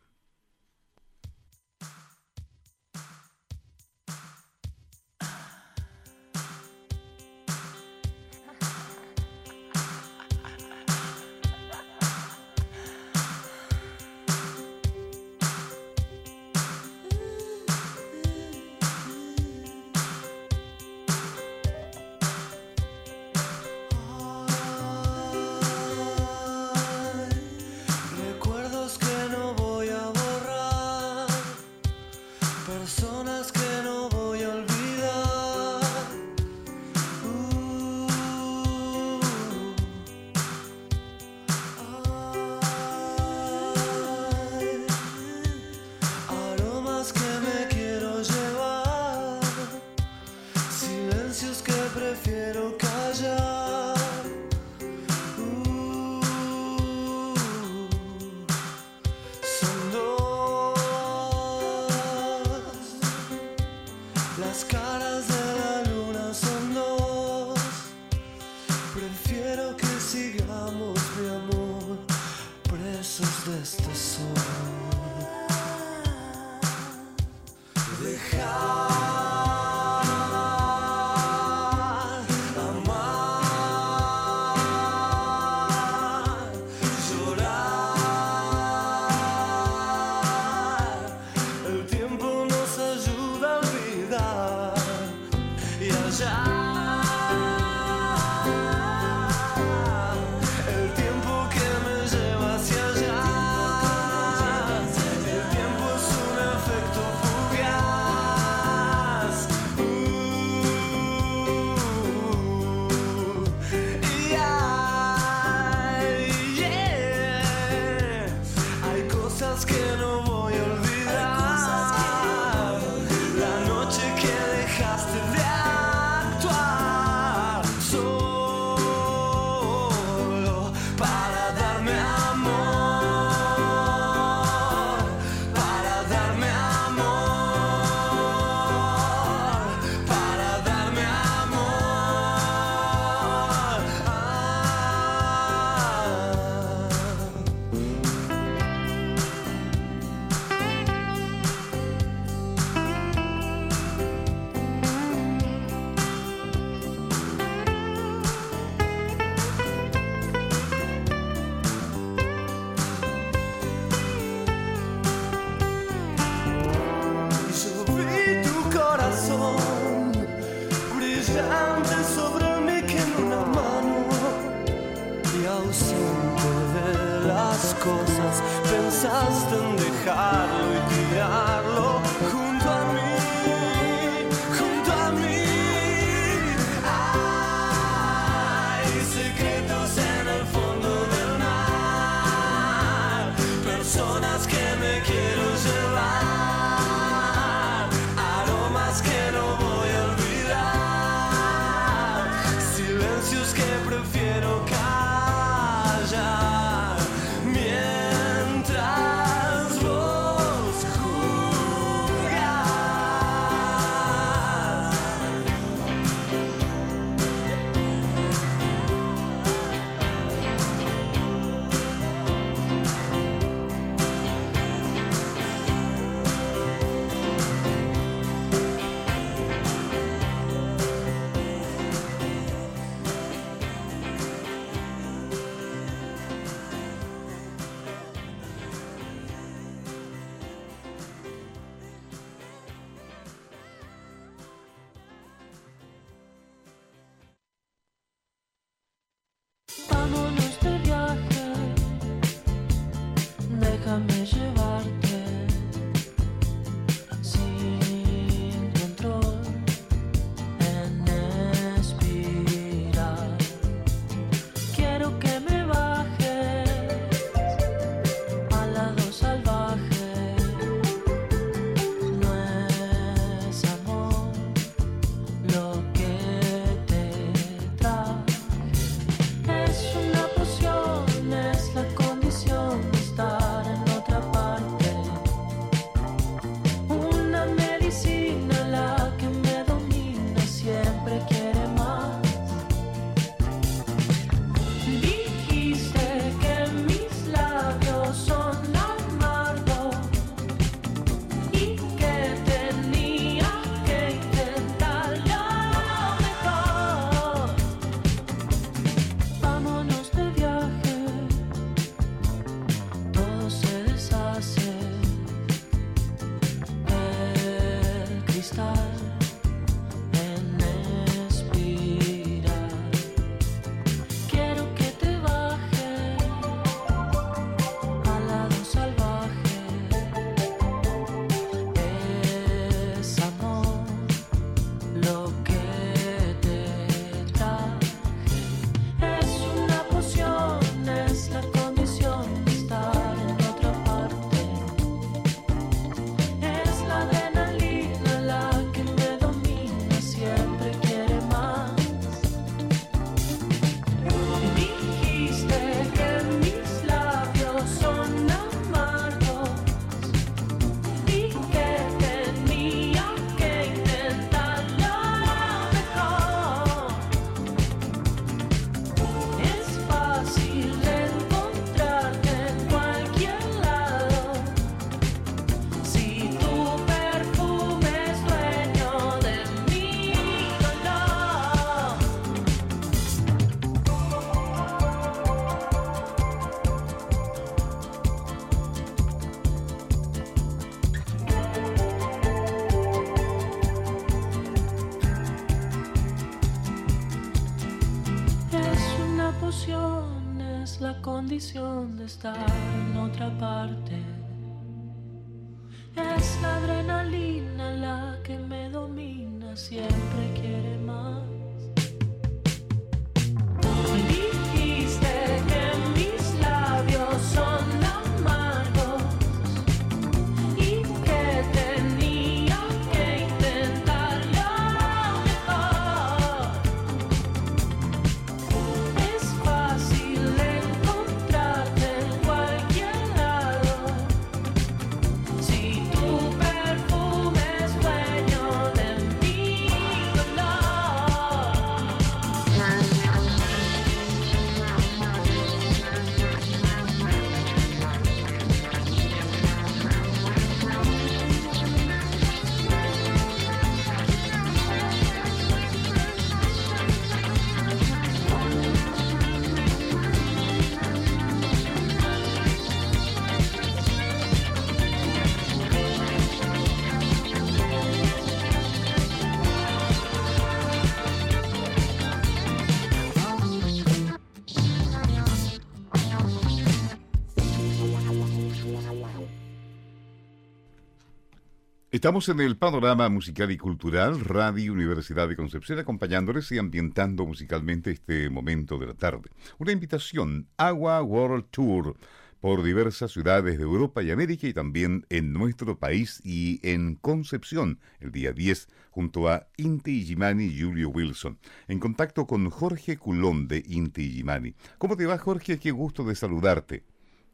Estamos 482.05 482.29
en 482.29 482.39
el 482.41 482.59
panorama 482.59 483.09
musical 483.09 483.51
y 483.51 483.57
cultural, 483.57 484.21
Radio 484.21 484.75
Universidad 484.75 485.27
de 485.27 485.37
Concepción, 485.37 485.79
acompañándoles 485.79 486.53
y 486.53 486.59
ambientando 486.59 487.25
musicalmente 487.25 487.93
este 487.93 488.29
momento 488.29 488.77
de 488.77 488.89
la 488.89 488.93
tarde. 488.93 489.31
Una 489.57 489.73
invitación, 489.73 490.47
Agua 490.59 491.03
World 491.03 491.47
Tour, 491.51 491.97
por 492.41 492.63
diversas 492.63 493.11
ciudades 493.11 493.57
de 493.57 493.65
Europa 493.65 494.03
y 494.03 494.11
América 494.11 494.47
y 494.47 494.53
también 494.53 495.07
en 495.09 495.33
nuestro 495.33 495.79
país 495.79 496.21
y 496.23 496.61
en 496.63 496.97
Concepción, 496.97 497.81
el 498.01 498.13
día 498.13 498.35
10, 498.35 498.69
junto 498.91 499.31
a 499.31 499.47
Inti 499.57 500.05
Gimani 500.05 500.45
y 500.45 500.61
Julio 500.61 500.91
Wilson. 500.91 501.39
En 501.69 501.81
contacto 501.81 502.27
con 502.27 502.51
Jorge 502.51 502.99
Culón 502.99 503.49
de 503.49 503.65
Inti 503.67 504.11
Gimani. 504.11 504.55
¿Cómo 504.77 504.99
te 504.99 505.07
va, 505.07 505.17
Jorge? 505.17 505.59
Qué 505.59 505.71
gusto 505.71 506.05
de 506.05 506.15
saludarte. 506.15 506.85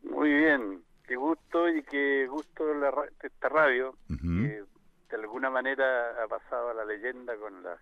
Muy 0.05 0.29
bien, 0.29 0.40
qué 1.11 1.17
gusto 1.17 1.69
y 1.69 1.83
qué 1.83 2.29
gusto 2.29 2.73
la, 2.73 2.93
esta 3.21 3.49
radio, 3.49 3.97
que 4.07 4.15
de 4.15 5.17
alguna 5.21 5.51
manera 5.51 6.23
ha 6.23 6.29
pasado 6.29 6.71
a 6.71 6.75
la 6.75 6.85
leyenda 6.85 7.37
con 7.37 7.65
la 7.65 7.77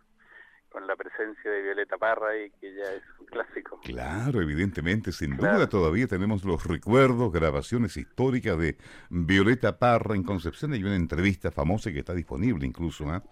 con 0.71 0.87
la 0.87 0.97
presencia 0.97 1.51
de 1.51 1.63
Violeta 1.63 1.97
Parra 1.99 2.37
y 2.37 2.51
que 2.53 2.75
ya 2.75 2.85
es 2.85 3.03
un 3.19 3.27
clásico. 3.27 3.81
Claro, 3.85 4.41
evidentemente, 4.41 5.13
sin 5.13 5.37
duda 5.37 5.67
todavía 5.67 6.07
tenemos 6.07 6.45
los 6.45 6.67
recuerdos, 6.67 7.33
grabaciones 7.33 7.97
históricas 7.97 8.59
de 8.59 8.77
Violeta 9.11 9.79
Parra 9.79 10.15
en 10.15 10.23
Concepción. 10.23 10.73
Hay 10.73 10.85
una 10.85 10.97
entrevista 10.97 11.51
famosa 11.51 11.91
que 11.91 12.01
está 12.01 12.15
disponible 12.15 12.67
incluso. 12.67 13.11
¿ah? 13.11 13.23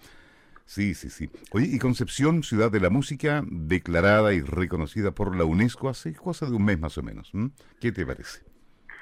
Sí, 0.65 0.95
sí, 0.95 1.11
sí. 1.11 1.31
Oye, 1.53 1.69
y 1.71 1.79
Concepción, 1.79 2.43
ciudad 2.43 2.71
de 2.71 2.81
la 2.81 2.89
música, 2.89 3.43
declarada 3.47 4.33
y 4.33 4.41
reconocida 4.41 5.13
por 5.13 5.37
la 5.37 5.45
UNESCO 5.45 5.91
hace 5.91 6.15
cosa 6.15 6.47
de 6.47 6.57
un 6.57 6.65
mes 6.65 6.79
más 6.79 6.97
o 6.97 7.03
menos. 7.03 7.33
¿Qué 7.81 7.93
te 7.93 8.07
parece? 8.07 8.45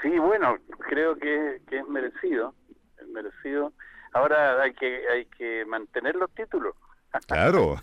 Sí, 0.04 0.10
bueno, 0.18 0.58
creo 0.88 1.16
que, 1.16 1.60
es 1.70 1.88
merecido, 1.88 2.54
es 3.00 3.08
merecido. 3.08 3.72
Ahora 4.12 4.62
hay 4.62 4.72
que 4.74 5.08
hay 5.08 5.26
que 5.26 5.64
mantener 5.66 6.14
los 6.16 6.30
títulos. 6.34 6.74
Claro, 7.28 7.76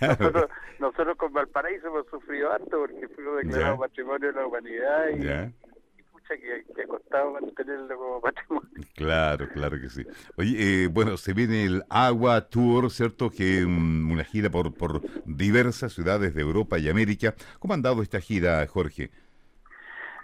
Nosotros, 0.00 0.50
nosotros 0.78 1.16
con 1.16 1.32
Valparaíso 1.32 1.88
hemos 1.88 2.06
sufrido 2.06 2.52
harto 2.52 2.78
porque 2.78 3.08
fuimos 3.08 3.38
declarados 3.38 3.80
patrimonio 3.80 4.32
de 4.32 4.40
la 4.40 4.46
humanidad 4.46 5.08
y, 5.08 6.02
pucha 6.12 6.36
que, 6.36 6.64
que, 6.72 6.82
ha 6.82 6.86
costado 6.86 7.32
mantenerlo 7.32 7.96
como 7.96 8.20
patrimonio. 8.20 8.70
Claro, 8.94 9.48
claro 9.48 9.80
que 9.80 9.88
sí. 9.88 10.06
Oye, 10.36 10.84
eh, 10.84 10.86
bueno, 10.86 11.16
se 11.16 11.32
viene 11.32 11.64
el 11.64 11.82
Agua 11.90 12.48
Tour, 12.48 12.92
¿cierto? 12.92 13.28
Que 13.28 13.64
um, 13.64 14.12
una 14.12 14.22
gira 14.22 14.50
por, 14.50 14.72
por 14.72 15.00
diversas 15.24 15.92
ciudades 15.92 16.32
de 16.34 16.42
Europa 16.42 16.78
y 16.78 16.88
América. 16.88 17.34
¿Cómo 17.58 17.74
han 17.74 17.82
dado 17.82 18.02
esta 18.02 18.20
gira, 18.20 18.64
Jorge? 18.68 19.10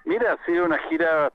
Mira, 0.04 0.32
ha 0.32 0.44
sido 0.44 0.64
una 0.64 0.78
gira, 0.88 1.32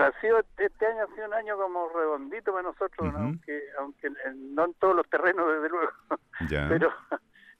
ha 0.00 0.20
sido, 0.20 0.40
este 0.58 0.86
año 0.86 1.04
ha 1.04 1.14
sido 1.14 1.26
un 1.26 1.34
año 1.34 1.56
como 1.56 1.88
redondito 1.88 2.52
para 2.52 2.64
nosotros, 2.64 3.14
aunque 3.14 3.62
aunque 3.78 4.10
no 4.34 4.64
en 4.66 4.74
todos 4.74 4.96
los 4.96 5.08
terrenos, 5.08 5.46
desde 5.54 5.68
luego, 5.68 5.92
pero 6.68 6.92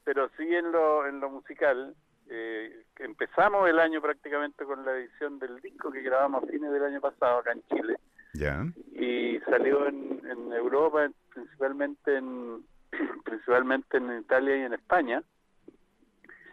pero 0.04 0.28
sí 0.36 0.54
en 0.54 0.70
lo, 0.70 1.06
en 1.06 1.20
lo 1.20 1.30
musical. 1.30 1.94
Eh, 2.28 2.84
empezamos 2.98 3.68
el 3.68 3.78
año 3.78 4.00
prácticamente 4.00 4.64
con 4.64 4.84
la 4.84 4.92
edición 4.96 5.38
del 5.38 5.60
disco 5.60 5.90
que 5.90 6.02
grabamos 6.02 6.42
a 6.42 6.46
fines 6.46 6.70
del 6.72 6.84
año 6.84 7.00
pasado 7.00 7.38
acá 7.38 7.52
en 7.52 7.62
Chile. 7.68 7.96
Ya. 8.34 8.64
Y 8.92 9.38
salió 9.40 9.86
en, 9.86 10.20
en 10.28 10.52
Europa, 10.52 11.08
principalmente 11.32 12.16
en 12.16 12.64
principalmente 13.24 13.98
en 13.98 14.20
Italia 14.20 14.56
y 14.56 14.60
en 14.62 14.74
España. 14.74 15.22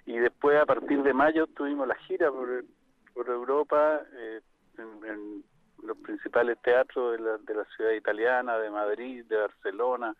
Y 0.05 0.17
después 0.17 0.59
a 0.59 0.65
partir 0.65 1.03
de 1.03 1.13
mayo 1.13 1.47
tuvimos 1.47 1.87
la 1.87 1.95
gira 1.95 2.31
por 2.31 2.63
por 3.13 3.27
Europa, 3.27 4.01
eh, 4.13 4.41
en, 4.81 5.43
los 5.83 5.97
principales 5.97 6.59
teatros 6.61 7.13
de 7.13 7.19
la, 7.23 7.37
de 7.39 7.55
la 7.55 7.65
ciudad 7.75 7.91
italiana, 7.91 8.57
de 8.59 8.69
Madrid, 8.69 9.25
de 9.25 9.37
Barcelona, 9.37 10.15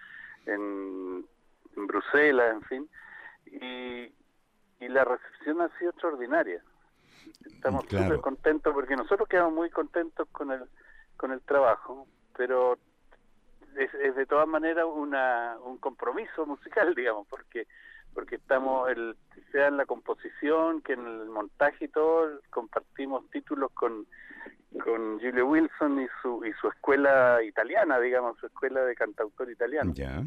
en, 0.47 1.23
Bruselas, 1.75 2.53
en 2.53 2.61
fin, 2.63 2.89
y, 3.45 4.11
y 4.83 4.87
la 4.89 5.05
recepción 5.05 5.61
ha 5.61 5.69
sido 5.77 5.91
extraordinaria. 5.91 6.63
Estamos 7.45 7.85
súper 7.85 8.19
contentos 8.19 8.73
porque 8.73 8.95
nosotros 8.95 9.27
quedamos 9.27 9.53
muy 9.53 9.69
contentos 9.69 10.27
con 10.31 10.51
el, 10.51 10.63
con 11.15 11.31
el 11.31 11.41
trabajo, 11.41 12.07
pero 12.35 12.77
es, 13.77 13.93
es 13.93 14.15
de 14.15 14.25
todas 14.25 14.47
maneras 14.47 14.85
una, 14.91 15.57
un 15.63 15.77
compromiso 15.77 16.45
musical, 16.47 16.95
digamos, 16.95 17.27
porque 17.27 17.67
porque 18.13 18.35
estamos, 18.35 18.89
el, 18.89 19.15
sea 19.51 19.67
en 19.67 19.77
la 19.77 19.85
composición, 19.85 20.81
que 20.81 20.93
en 20.93 21.05
el 21.05 21.29
montaje 21.29 21.85
y 21.85 21.87
todo, 21.87 22.39
compartimos 22.49 23.29
títulos 23.31 23.71
con, 23.73 24.05
con 24.83 25.19
Julio 25.19 25.47
Wilson 25.47 26.01
y 26.01 26.07
su, 26.21 26.45
y 26.45 26.53
su 26.59 26.67
escuela 26.67 27.43
italiana, 27.43 27.99
digamos, 27.99 28.37
su 28.39 28.47
escuela 28.47 28.81
de 28.81 28.95
cantautor 28.95 29.49
italiano. 29.49 29.93
Ya. 29.93 30.23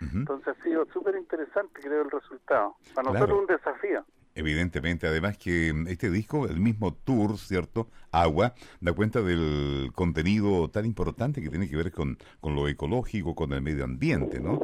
Entonces 0.00 0.48
ha 0.48 0.62
sido 0.62 0.86
súper 0.92 1.16
interesante, 1.16 1.80
creo, 1.80 2.02
el 2.02 2.10
resultado. 2.10 2.76
Para 2.94 3.12
nosotros 3.12 3.40
un 3.40 3.46
desafío. 3.46 4.04
Evidentemente, 4.34 5.06
además 5.06 5.38
que 5.38 5.72
este 5.88 6.10
disco, 6.10 6.46
el 6.46 6.60
mismo 6.60 6.92
tour, 6.92 7.38
¿cierto? 7.38 7.88
Agua, 8.12 8.52
da 8.82 8.92
cuenta 8.92 9.22
del 9.22 9.90
contenido 9.94 10.68
tan 10.68 10.84
importante 10.84 11.40
que 11.40 11.48
tiene 11.48 11.70
que 11.70 11.76
ver 11.76 11.90
con, 11.90 12.18
con 12.40 12.54
lo 12.54 12.68
ecológico, 12.68 13.34
con 13.34 13.54
el 13.54 13.62
medio 13.62 13.84
ambiente, 13.84 14.38
¿no? 14.38 14.60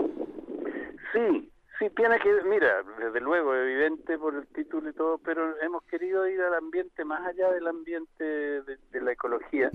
Sí, 1.83 1.91
tiene 1.97 2.17
que, 2.21 2.31
mira, 2.45 2.85
desde 2.97 3.21
luego, 3.21 3.57
evidente 3.57 4.17
por 4.17 4.37
el 4.37 4.47
título 4.49 4.89
y 4.89 4.93
todo, 4.93 5.19
pero 5.19 5.61
hemos 5.61 5.83
querido 5.85 6.29
ir 6.29 6.41
al 6.41 6.55
ambiente 6.55 7.05
más 7.05 7.27
allá 7.27 7.51
del 7.51 7.67
ambiente 7.67 8.23
de, 8.23 9.01
la 9.01 9.13
ecología, 9.13 9.69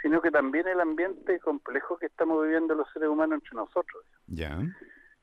sino 0.00 0.22
que 0.22 0.30
también 0.30 0.68
el 0.68 0.80
ambiente 0.80 1.40
complejo 1.40 1.98
que 1.98 2.06
estamos 2.06 2.44
viviendo 2.44 2.76
los 2.76 2.88
seres 2.92 3.08
humanos 3.08 3.40
entre 3.42 3.56
nosotros. 3.56 4.04
Ya. 4.28 4.56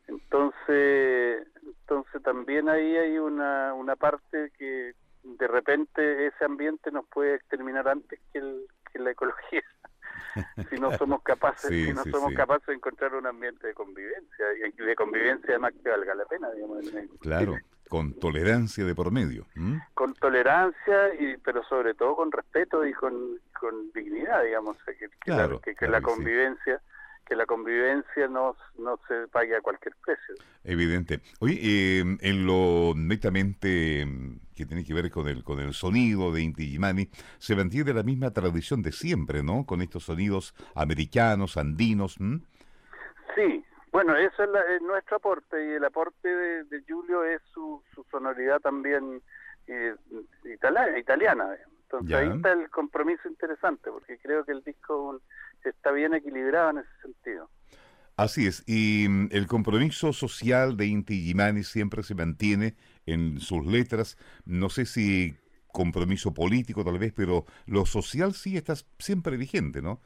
Entonces, 0.08 1.48
entonces 1.64 2.22
también 2.22 2.68
ahí 2.68 2.98
hay 2.98 3.18
una, 3.18 3.74
una 3.74 3.96
parte 3.96 4.52
que 4.58 4.94
de 5.24 5.48
repente 5.48 6.28
ese 6.28 6.44
ambiente 6.44 6.92
nos 6.92 7.06
puede 7.08 7.36
exterminar 7.36 7.88
antes 7.88 8.20
que, 8.34 8.40
el, 8.40 8.66
que 8.92 9.00
la 9.00 9.12
ecología. 9.12 9.64
si 10.70 10.78
no 10.78 10.96
somos 10.98 11.22
capaces 11.24 11.70
si 11.70 11.94
no 11.94 12.04
somos 12.04 12.34
capaces 12.34 12.68
de 12.68 12.74
encontrar 12.74 13.16
un 13.16 13.28
ambiente 13.28 13.68
de 13.68 13.74
convivencia 13.74 14.46
y 14.66 14.84
de 14.84 14.96
convivencia 14.96 15.50
además 15.52 15.74
que 15.82 15.90
valga 15.90 16.16
la 16.16 16.26
pena 16.26 16.52
digamos 16.52 16.86
claro 17.20 17.58
con 17.90 18.14
tolerancia 18.14 18.84
de 18.84 18.96
por 18.96 19.12
medio 19.12 19.46
con 19.94 20.14
tolerancia 20.16 21.14
y 21.20 21.38
pero 21.38 21.64
sobre 21.64 21.94
todo 21.94 22.16
con 22.16 22.32
respeto 22.32 22.86
y 22.86 22.94
con, 22.94 23.40
con 23.60 23.92
dignidad 23.94 24.44
digamos 24.44 24.78
que, 24.84 24.96
que, 24.96 25.32
la, 25.32 25.60
que, 25.60 25.88
la 25.88 26.02
convivencia 26.02 26.82
que 27.26 27.36
la 27.36 27.46
convivencia 27.46 28.28
no, 28.28 28.56
no 28.78 29.00
se 29.08 29.28
pague 29.28 29.56
a 29.56 29.62
cualquier 29.62 29.96
precio. 30.04 30.36
Evidente. 30.64 31.22
Oye, 31.40 31.60
eh, 31.62 32.18
en 32.22 32.46
lo 32.46 32.94
netamente 32.96 34.06
mm, 34.06 34.40
que 34.56 34.66
tiene 34.66 34.86
que 34.86 34.94
ver 34.94 35.10
con 35.10 35.28
el, 35.28 35.44
con 35.44 35.60
el 35.60 35.74
sonido 35.74 36.32
de 36.32 36.42
Inti 36.42 36.68
Gimani, 36.68 37.10
se 37.38 37.56
mantiene 37.56 37.94
la 37.94 38.04
misma 38.04 38.32
tradición 38.32 38.82
de 38.82 38.92
siempre, 38.92 39.44
¿no? 39.44 39.66
Con 39.66 39.82
estos 39.82 40.04
sonidos 40.04 40.54
americanos, 40.76 41.58
andinos. 41.58 42.18
Sí, 43.36 43.66
bueno, 43.92 44.16
eso 44.16 44.44
es, 44.44 44.82
nuestro 44.82 45.18
aporte 45.18 45.64
y 45.66 45.72
el 45.72 45.84
aporte 45.84 46.28
de, 46.28 46.84
Julio 46.88 47.24
es 47.24 47.42
su, 47.54 47.82
su 47.94 48.04
sonoridad 48.12 48.60
también 48.60 49.22
eh, 49.68 49.96
italiana. 50.98 51.58
Entonces 51.84 52.16
ahí 52.16 52.30
está 52.36 52.52
el 52.52 52.70
compromiso 52.70 53.28
interesante, 53.28 53.92
porque 53.92 54.18
creo 54.18 54.44
que 54.44 54.52
el 54.52 54.64
disco 54.64 55.22
está 55.70 55.92
bien 55.92 56.14
equilibrado 56.14 56.72
en 56.72 56.78
ese 56.80 56.90
sentido. 57.02 57.50
Así 58.18 58.48
es, 58.48 58.64
y 58.66 59.08
mm, 59.10 59.30
el 59.32 59.48
compromiso 59.48 60.14
social 60.14 60.78
de 60.78 60.86
Inti 60.86 61.22
Gimani 61.26 61.64
siempre 61.64 62.02
se 62.04 62.16
mantiene 62.16 62.76
en 63.06 63.40
sus 63.40 63.66
letras, 63.66 64.18
no 64.46 64.70
sé 64.70 64.86
si 64.86 65.36
compromiso 65.74 66.34
político 66.34 66.86
tal 66.86 66.98
vez, 66.98 67.12
pero 67.14 67.46
lo 67.68 67.86
social 67.86 68.34
sí 68.34 68.56
está 68.56 68.74
siempre 68.98 69.36
vigente, 69.36 69.82
¿no? 69.82 70.00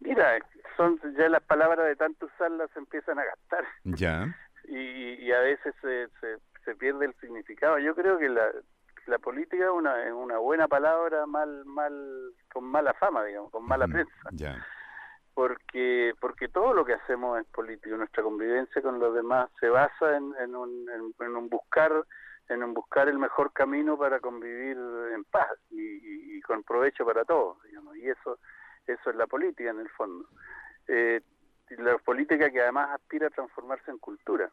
Mira, 0.00 0.38
son 0.76 1.00
ya 1.16 1.28
las 1.30 1.42
palabras 1.42 1.86
de 1.86 1.96
tanto 1.96 2.26
usarlas 2.26 2.70
se 2.72 2.78
empiezan 2.78 3.18
a 3.18 3.24
gastar. 3.24 3.64
Ya. 3.84 4.36
Y, 4.70 5.32
a 5.32 5.40
veces 5.40 5.74
se, 5.80 6.08
se, 6.64 6.74
pierde 6.74 7.06
el 7.06 7.14
significado. 7.20 7.78
Yo 7.78 7.94
creo 7.94 8.18
que 8.18 8.28
la, 8.28 8.50
la 9.08 9.18
política 9.18 9.64
es 9.64 9.70
una, 9.70 10.04
es 10.04 10.12
una 10.12 10.38
buena 10.38 10.68
palabra 10.68 11.26
mal 11.26 11.64
mal 11.64 12.32
con 12.52 12.64
mala 12.64 12.92
fama, 12.94 13.24
digamos, 13.24 13.50
con 13.50 13.64
mala 13.66 13.86
prensa. 13.88 14.30
Porque 15.34 16.12
porque 16.20 16.48
todo 16.48 16.74
lo 16.74 16.84
que 16.84 16.94
hacemos 16.94 17.40
es 17.40 17.46
político, 17.46 17.96
nuestra 17.96 18.22
convivencia 18.22 18.82
con 18.82 18.98
los 18.98 19.14
demás 19.14 19.50
se 19.60 19.68
basa 19.68 20.16
en, 20.16 20.34
en, 20.40 20.54
un, 20.54 20.86
en, 20.90 21.36
un 21.36 21.48
buscar 21.48 21.92
en 22.48 22.62
un 22.62 22.74
buscar 22.74 23.08
el 23.08 23.18
mejor 23.18 23.52
camino 23.52 23.96
para 23.96 24.20
convivir 24.20 24.76
en 25.14 25.24
paz 25.24 25.58
y, 25.70 26.36
y, 26.36 26.40
con 26.42 26.62
provecho 26.62 27.04
para 27.04 27.24
todos, 27.24 27.62
digamos, 27.64 27.96
y 27.96 28.08
eso 28.08 28.38
eso 28.86 29.10
es 29.10 29.16
la 29.16 29.26
política 29.26 29.70
en 29.70 29.80
el 29.80 29.88
fondo. 29.90 30.28
Eh, 30.86 31.20
la 31.76 31.98
política 31.98 32.50
que 32.50 32.62
además 32.62 32.90
aspira 32.90 33.26
a 33.26 33.30
transformarse 33.30 33.90
en 33.90 33.98
cultura. 33.98 34.50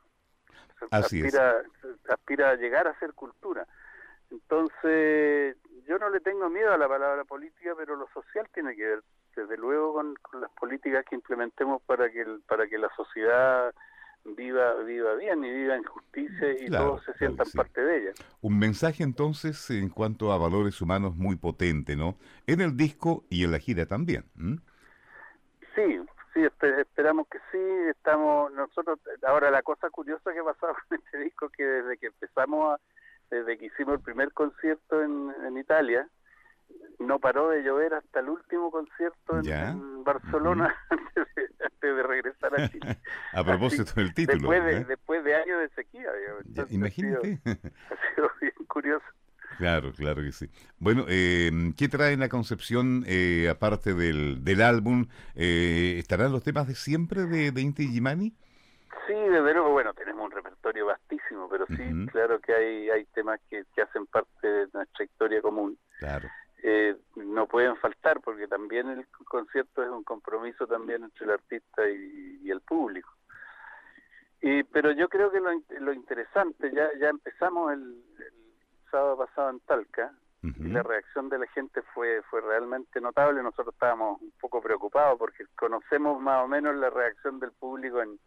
Así 0.91 1.21
aspira, 1.21 1.63
aspira 2.09 2.49
a 2.49 2.55
llegar 2.55 2.87
a 2.87 2.99
ser 2.99 3.13
cultura. 3.13 3.65
Entonces, 4.31 5.55
yo 5.87 5.97
no 5.99 6.09
le 6.09 6.19
tengo 6.19 6.49
miedo 6.49 6.73
a 6.73 6.77
la 6.77 6.87
palabra 6.87 7.23
política, 7.23 7.73
pero 7.77 7.95
lo 7.95 8.07
social 8.13 8.47
tiene 8.53 8.75
que 8.75 8.85
ver, 8.85 9.03
desde 9.35 9.57
luego, 9.57 9.93
con, 9.93 10.15
las 10.39 10.51
políticas 10.51 11.05
que 11.05 11.15
implementemos 11.15 11.81
para 11.83 12.09
que, 12.09 12.25
para 12.47 12.67
que 12.67 12.77
la 12.77 12.89
sociedad 12.95 13.73
viva 14.25 14.73
viva 14.83 15.13
bien 15.13 15.43
y 15.45 15.51
viva 15.51 15.75
en 15.75 15.83
justicia 15.83 16.51
y 16.59 16.67
todos 16.67 17.03
se 17.03 17.13
sientan 17.13 17.45
parte 17.55 17.81
de 17.81 17.97
ella. 17.97 18.11
Un 18.41 18.57
mensaje 18.57 19.03
entonces 19.03 19.69
en 19.69 19.89
cuanto 19.89 20.31
a 20.31 20.37
valores 20.37 20.81
humanos 20.81 21.15
muy 21.15 21.35
potente, 21.35 21.95
¿no? 21.95 22.17
En 22.47 22.61
el 22.61 22.75
disco 22.75 23.23
y 23.29 23.43
en 23.43 23.51
la 23.51 23.59
gira 23.59 23.85
también. 23.85 24.25
Sí, 25.75 25.99
sí, 26.33 26.41
esperamos 26.79 27.27
que 27.27 27.37
sí. 27.51 27.59
Estamos 27.91 28.51
nosotros. 28.53 28.99
Ahora 29.27 29.51
la 29.51 29.61
cosa 29.61 29.89
curiosa 29.91 30.33
que 30.33 30.39
ha 30.39 30.43
pasado 30.43 30.73
con 30.89 30.97
este 30.97 31.19
disco 31.19 31.49
que 31.49 31.63
desde 31.63 31.97
que 31.97 32.07
empezamos 32.07 32.73
a 32.73 32.79
desde 33.29 33.57
que 33.57 33.65
hicimos 33.65 33.95
el 33.95 34.01
primer 34.01 34.31
concierto 34.33 35.01
en, 35.01 35.33
en 35.45 35.57
Italia, 35.57 36.07
no 36.99 37.19
paró 37.19 37.49
de 37.49 37.63
llover 37.63 37.93
hasta 37.93 38.19
el 38.19 38.29
último 38.29 38.71
concierto 38.71 39.39
en, 39.39 40.03
Barcelona 40.03 40.75
antes, 40.89 41.27
de, 41.81 42.03
regresar 42.03 42.59
a 42.59 42.69
Chile. 42.69 42.97
a 43.33 43.43
propósito 43.43 43.93
del 43.95 44.13
título. 44.13 44.49
Después 44.49 44.63
de, 44.63 44.77
¿eh? 44.77 44.85
después 44.85 45.23
de 45.23 45.35
años 45.35 45.59
de 45.61 45.69
sequía. 45.69 46.09
imagínate. 46.69 47.39
Ha 47.45 48.15
sido, 48.15 48.31
bien 48.41 48.53
curioso. 48.67 49.05
Claro, 49.57 49.91
claro 49.93 50.21
que 50.21 50.31
sí. 50.31 50.49
Bueno, 50.79 51.05
eh, 51.07 51.49
¿qué 51.77 51.87
trae 51.87 52.13
en 52.13 52.19
la 52.19 52.29
concepción, 52.29 53.03
eh, 53.07 53.47
aparte 53.49 53.93
del, 53.93 54.43
del 54.43 54.61
álbum? 54.61 55.07
Eh, 55.35 55.95
¿Estarán 55.97 56.31
los 56.31 56.43
temas 56.43 56.67
de 56.67 56.75
siempre 56.75 57.25
de, 57.25 57.51
de 57.51 57.61
Inti 57.61 57.87
Gimani? 57.87 58.33
Sí, 59.07 59.13
desde 59.13 59.53
luego, 59.53 59.71
bueno, 59.71 59.93
tenemos 59.93 60.25
un 60.25 60.31
repertorio 60.65 60.85
vastísimo, 60.87 61.47
pero 61.49 61.65
sí, 61.67 62.07
claro 62.11 62.39
que 62.39 62.53
hay, 62.53 62.89
hay 62.89 63.05
temas 63.05 63.39
que, 63.49 63.65
que 63.73 63.81
hacen 63.81 64.05
parte 64.07 64.47
de 64.47 64.67
nuestra 64.73 65.05
historia 65.05 65.41
común. 65.41 65.77
Claro. 65.99 66.27
Eh, 66.63 66.95
no 67.15 67.47
pueden 67.47 67.75
faltar 67.77 68.21
porque 68.21 68.47
también 68.47 68.89
el 68.89 69.05
concierto 69.25 69.83
es 69.83 69.89
un 69.89 70.03
compromiso 70.03 70.65
también 70.65 71.03
entre 71.03 71.25
el 71.25 71.31
artista 71.31 71.87
y, 71.87 72.49
el 72.49 72.61
público. 72.61 73.11
Y, 74.41 74.63
pero 74.63 74.91
yo 74.91 75.07
creo 75.09 75.31
que 75.31 75.39
lo, 75.39 75.51
lo 75.79 75.93
interesante, 75.93 76.71
ya, 76.73 76.89
ya 76.99 77.09
empezamos 77.09 77.73
el, 77.73 78.03
sábado 78.89 79.17
pasado 79.17 79.49
en 79.49 79.59
Talca, 79.61 80.13
y 80.43 80.67
la 80.67 80.83
reacción 80.83 81.27
de 81.27 81.39
la 81.39 81.47
gente 81.47 81.81
fue 81.95 82.21
fue 82.29 82.39
realmente 82.39 83.01
notable. 83.01 83.41
Nosotros 83.41 83.73
estábamos 83.73 84.21
un 84.21 84.31
poco 84.39 84.61
preocupados 84.61 85.17
porque 85.17 85.43
conocemos 85.55 86.21
más 86.21 86.43
o 86.43 86.47
menos 86.47 86.75
la 86.75 86.91
reacción 86.91 87.39
del 87.39 87.51
público 87.51 87.99
en, 87.99 88.19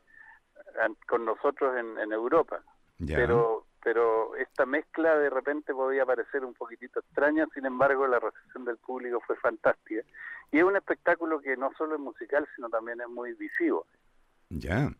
con 1.06 1.24
nosotros 1.24 1.76
en, 1.76 1.98
en 1.98 2.12
Europa. 2.12 2.62
Pero 3.06 3.68
pero 3.82 4.36
esta 4.36 4.66
mezcla 4.66 5.16
de 5.16 5.30
repente 5.30 5.72
podía 5.72 6.04
parecer 6.04 6.44
un 6.44 6.54
poquitito 6.54 7.00
extraña, 7.00 7.46
sin 7.54 7.64
embargo 7.64 8.06
la 8.06 8.18
recepción 8.18 8.64
del 8.64 8.76
público 8.76 9.20
fue 9.26 9.36
fantástica. 9.36 10.02
Y 10.50 10.58
es 10.58 10.64
un 10.64 10.76
espectáculo 10.76 11.40
que 11.40 11.56
no 11.56 11.70
solo 11.76 11.94
es 11.94 12.00
musical, 12.00 12.46
sino 12.54 12.68
también 12.68 13.00
es 13.00 13.08
muy 13.08 13.34
visivo. 13.34 13.86
Ya. 14.50 14.90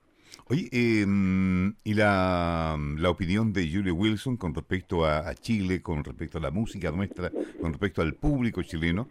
Oye, 0.46 0.68
em, 0.72 1.74
¿y 1.84 1.94
la, 1.94 2.78
la, 2.96 3.10
opinión 3.10 3.52
de 3.52 3.70
Julie 3.70 3.92
Wilson 3.92 4.36
con 4.36 4.54
respecto 4.54 5.06
a, 5.06 5.34
Chile, 5.34 5.82
con 5.82 6.04
respecto 6.04 6.38
a 6.38 6.40
la 6.40 6.50
música 6.50 6.90
nuestra, 6.90 7.30
con 7.60 7.72
respecto 7.72 8.02
al 8.02 8.14
público 8.14 8.62
chileno? 8.62 9.08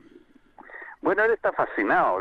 Bueno, 1.02 1.24
él 1.24 1.32
está 1.32 1.52
fascinado. 1.52 2.20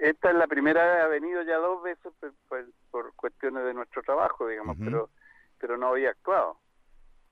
Esta 0.00 0.30
es 0.30 0.36
la 0.36 0.46
primera, 0.46 1.04
ha 1.04 1.08
venido 1.08 1.42
ya 1.42 1.56
dos 1.56 1.82
veces 1.82 2.12
pues, 2.48 2.66
por, 2.90 3.14
cuestiones 3.14 3.64
de 3.64 3.74
nuestro 3.74 4.02
trabajo, 4.02 4.46
digamos, 4.48 4.76
pero 4.78 5.10
pero 5.58 5.76
no 5.76 5.88
había 5.88 6.10
actuado. 6.10 6.56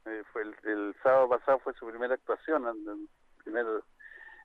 Eh, 0.04 0.22
fue 0.32 0.42
el, 0.42 0.94
sábado 1.02 1.28
pasado 1.28 1.58
fue 1.60 1.74
su 1.74 1.86
primera 1.86 2.14
actuación, 2.14 2.66
el 2.66 3.08
primer 3.42 3.66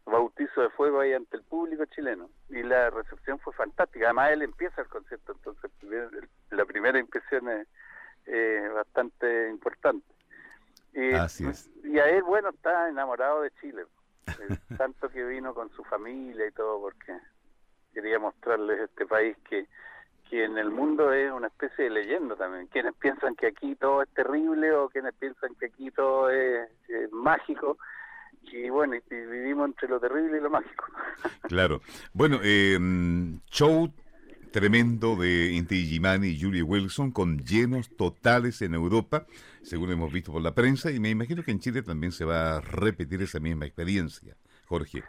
bautizo 0.06 0.62
de 0.62 0.70
fuego 0.70 1.00
ahí 1.00 1.14
ante 1.14 1.38
el 1.38 1.44
público 1.44 1.86
chileno. 1.86 2.30
Y 2.50 2.64
la 2.64 2.90
recepción 2.90 3.40
fue 3.40 3.54
fantástica. 3.54 4.06
Además, 4.06 4.32
él 4.32 4.42
empieza 4.42 4.82
el 4.82 4.88
concierto, 4.88 5.34
entonces 5.34 5.72
la 6.50 6.66
primera 6.66 7.00
impresión 7.00 7.50
es 8.26 8.74
bastante 8.74 9.50
importante. 9.50 10.08
Y, 10.94 11.14
Así 11.14 11.48
es. 11.48 11.70
y 11.84 12.00
a 12.00 12.10
él, 12.10 12.24
bueno, 12.24 12.50
está 12.50 12.90
enamorado 12.90 13.42
de 13.42 13.52
Chile. 13.62 13.86
Eh, 14.28 14.58
tanto 14.78 15.10
que 15.10 15.24
vino 15.24 15.54
con 15.54 15.70
su 15.72 15.84
familia 15.84 16.48
y 16.48 16.52
todo, 16.52 16.80
porque 16.82 17.18
quería 17.94 18.20
mostrarles 18.20 18.82
este 18.82 19.06
país 19.06 19.38
que 19.50 19.68
que 20.32 20.46
en 20.46 20.58
el 20.58 20.72
mundo 20.72 21.12
es 21.12 21.30
una 21.30 21.48
especie 21.48 21.84
de 21.84 21.90
leyenda 21.90 22.38
también. 22.38 22.68
Quienes 22.68 22.96
piensan 22.96 23.36
que 23.36 23.48
aquí 23.48 23.76
todo 23.76 24.02
es 24.02 24.10
terrible 24.14 24.72
o 24.72 24.88
quienes 24.88 25.14
piensan 25.16 25.54
que 25.56 25.66
aquí 25.66 25.92
todo 25.92 26.30
es, 26.30 26.70
mágico. 27.12 27.78
Y 28.44 28.70
bueno, 28.70 28.96
y 28.96 29.02
vivimos 29.10 29.68
entre 29.68 29.90
lo 29.90 30.00
terrible 30.00 30.38
y 30.38 30.42
lo 30.42 30.50
mágico. 30.50 30.86
Claro. 31.50 31.82
Bueno, 32.14 32.40
eh, 32.42 32.80
show 33.48 33.92
tremendo 34.52 35.16
de 35.16 35.52
Inti 35.54 35.86
Gimani 35.86 36.28
y 36.28 36.42
Julie 36.42 36.64
Wilson 36.64 37.12
con 37.12 37.40
llenos 37.40 37.90
totales 37.96 38.62
en 38.62 38.74
Europa, 38.74 39.26
según 39.62 39.92
hemos 39.92 40.12
visto 40.12 40.32
por 40.32 40.42
la 40.42 40.54
prensa, 40.54 40.92
y 40.92 41.00
me 41.00 41.10
imagino 41.10 41.44
que 41.44 41.52
en 41.52 41.60
Chile 41.60 41.82
también 41.82 42.12
se 42.12 42.26
va 42.26 42.58
a 42.58 42.62
repetir 42.62 43.22
esa 43.22 43.40
misma 43.40 43.66
experiencia. 43.66 44.36
Jorge. 44.68 45.04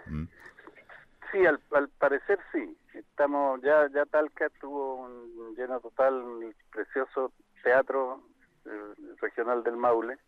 Sí, 1.31 1.47
al, 1.47 1.61
al 1.73 1.89
parecer 1.89 2.39
sí 2.53 2.77
estamos 2.95 3.61
ya 3.63 3.89
ya 3.95 4.05
Talca 4.07 4.49
tuvo 4.61 4.97
un 4.97 5.55
lleno 5.57 5.81
total 5.81 6.15
un 6.15 6.55
precioso 6.71 7.33
teatro 7.63 8.21
eh, 8.65 9.15
regional 9.21 9.63
del 9.63 9.77
Maule 9.77 10.19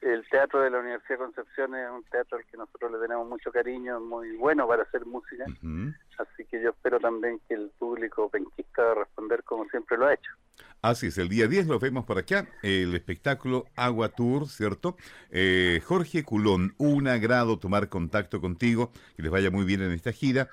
el 0.00 0.28
teatro 0.28 0.62
de 0.62 0.70
la 0.70 0.78
Universidad 0.78 1.18
de 1.18 1.24
Concepción 1.24 1.74
es 1.74 1.90
un 1.90 2.04
teatro 2.04 2.38
al 2.38 2.44
que 2.46 2.56
nosotros 2.56 2.92
le 2.92 2.98
tenemos 2.98 3.28
mucho 3.28 3.50
cariño, 3.50 4.00
muy 4.00 4.36
bueno 4.36 4.66
para 4.66 4.82
hacer 4.82 5.04
música, 5.06 5.44
así 6.18 6.44
que 6.50 6.62
yo 6.62 6.70
espero 6.70 7.00
también 7.00 7.40
que 7.48 7.54
el 7.54 7.70
público 7.78 8.28
penquista 8.28 8.82
va 8.82 8.92
a 8.92 8.94
responder 8.94 9.42
como 9.44 9.64
siempre 9.68 9.96
lo 9.96 10.06
ha 10.06 10.14
hecho. 10.14 10.30
Así 10.82 11.08
es, 11.08 11.18
el 11.18 11.28
día 11.28 11.48
10 11.48 11.66
lo 11.66 11.78
vemos 11.78 12.04
por 12.04 12.18
acá, 12.18 12.46
el 12.62 12.94
espectáculo 12.94 13.66
Agua 13.76 14.10
Tour, 14.10 14.46
¿cierto? 14.48 14.96
Eh, 15.30 15.80
Jorge 15.84 16.22
Culón, 16.22 16.74
un 16.78 17.08
agrado 17.08 17.58
tomar 17.58 17.88
contacto 17.88 18.40
contigo, 18.40 18.92
que 19.16 19.22
les 19.22 19.32
vaya 19.32 19.50
muy 19.50 19.64
bien 19.64 19.82
en 19.82 19.92
esta 19.92 20.12
gira. 20.12 20.48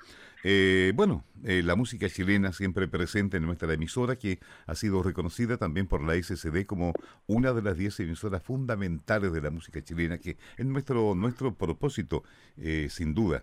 Eh, 0.46 0.92
bueno, 0.94 1.24
eh, 1.42 1.62
la 1.64 1.74
música 1.74 2.06
chilena 2.08 2.52
siempre 2.52 2.86
presente 2.86 3.38
en 3.38 3.46
nuestra 3.46 3.72
emisora, 3.72 4.16
que 4.16 4.38
ha 4.66 4.74
sido 4.74 5.02
reconocida 5.02 5.56
también 5.56 5.88
por 5.88 6.02
la 6.02 6.14
SCD 6.14 6.66
como 6.66 6.92
una 7.26 7.54
de 7.54 7.62
las 7.62 7.78
10 7.78 8.00
emisoras 8.00 8.42
fundamentales 8.42 9.32
de 9.32 9.40
la 9.40 9.50
música 9.50 9.82
chilena, 9.82 10.18
que 10.18 10.36
es 10.58 10.66
nuestro, 10.66 11.14
nuestro 11.14 11.54
propósito, 11.54 12.24
eh, 12.58 12.88
sin 12.90 13.14
duda. 13.14 13.42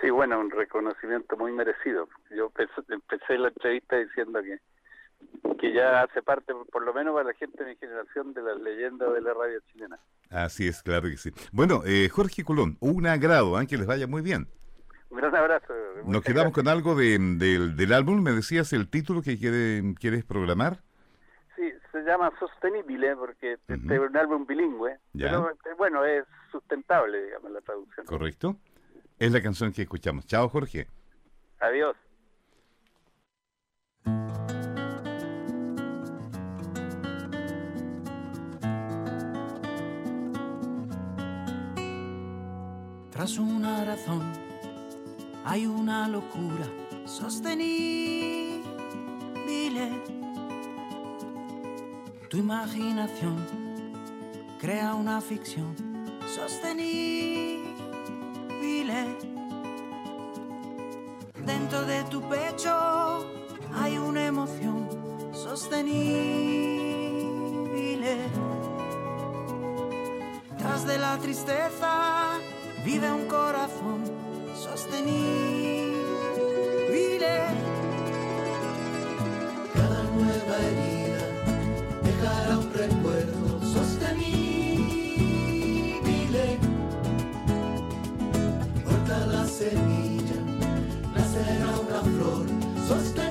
Sí, 0.00 0.08
bueno, 0.08 0.40
un 0.40 0.50
reconocimiento 0.50 1.36
muy 1.36 1.52
merecido. 1.52 2.08
Yo 2.34 2.50
empecé 2.88 3.38
la 3.38 3.48
entrevista 3.48 3.98
diciendo 3.98 4.42
que 4.42 4.58
que 5.58 5.72
ya 5.72 6.02
hace 6.02 6.22
parte, 6.22 6.52
por 6.72 6.84
lo 6.84 6.92
menos 6.92 7.14
para 7.14 7.28
la 7.28 7.34
gente 7.34 7.62
de 7.62 7.70
mi 7.70 7.76
generación, 7.76 8.34
de 8.34 8.42
las 8.42 8.60
leyendas 8.60 9.12
de 9.12 9.20
la 9.20 9.32
radio 9.32 9.60
chilena. 9.72 9.98
Así 10.28 10.66
es, 10.66 10.82
claro 10.82 11.08
que 11.08 11.16
sí. 11.16 11.30
Bueno, 11.52 11.82
eh, 11.86 12.08
Jorge 12.08 12.42
Colón, 12.42 12.76
un 12.80 13.06
agrado, 13.06 13.60
¿eh? 13.60 13.66
que 13.68 13.76
les 13.76 13.86
vaya 13.86 14.08
muy 14.08 14.22
bien. 14.22 14.48
Un 15.12 15.18
gran 15.18 15.36
abrazo. 15.36 15.74
Nos 16.06 16.22
quedamos 16.22 16.54
con 16.54 16.68
algo 16.68 16.94
de, 16.94 17.18
del 17.18 17.92
álbum, 17.92 18.22
me 18.22 18.32
decías 18.32 18.72
el 18.72 18.88
título 18.88 19.20
que 19.20 19.38
quiere, 19.38 19.82
quieres 20.00 20.24
programar. 20.24 20.78
Sí, 21.54 21.70
se 21.92 22.02
llama 22.02 22.32
Sostenible 22.38 23.14
porque 23.16 23.52
este 23.52 23.74
es 23.74 24.00
un 24.00 24.16
álbum 24.16 24.46
bilingüe, 24.46 24.98
pero 25.12 25.50
eh, 25.50 25.74
bueno, 25.76 26.02
es 26.06 26.24
sustentable, 26.50 27.24
digamos, 27.24 27.50
la 27.50 27.60
traducción. 27.60 28.06
Correcto. 28.06 28.56
Es 29.18 29.30
la 29.32 29.42
canción 29.42 29.70
que 29.70 29.82
escuchamos. 29.82 30.26
Chao, 30.26 30.48
Jorge. 30.48 30.86
Adiós. 31.60 31.94
Tras 43.10 43.38
una 43.38 43.84
razón 43.84 44.41
hay 45.44 45.66
una 45.66 46.08
locura 46.08 46.66
sostenible. 47.04 48.62
Tu 52.28 52.36
imaginación 52.38 53.44
crea 54.58 54.94
una 54.94 55.20
ficción 55.20 55.74
sostenible. 56.26 57.62
Dentro 61.44 61.84
de 61.84 62.04
tu 62.04 62.22
pecho 62.28 63.26
hay 63.74 63.98
una 63.98 64.26
emoción 64.26 64.88
sostenible. 65.32 66.22
Tras 70.56 70.86
de 70.86 70.98
la 70.98 71.18
tristeza 71.18 72.38
vive 72.84 73.10
un 73.10 73.26
corazón 73.26 74.21
sostenible. 74.62 76.02
Cada 79.74 80.02
nueva 80.14 80.56
herida 80.66 81.24
dejará 82.04 82.52
un 82.58 82.68
recuerdo 82.72 83.60
sostenible. 83.76 84.42
Corta 88.84 89.18
la 89.26 89.46
semilla, 89.46 90.38
nacerá 91.14 91.70
una 91.80 92.00
flor 92.02 92.52
esta 93.12 93.30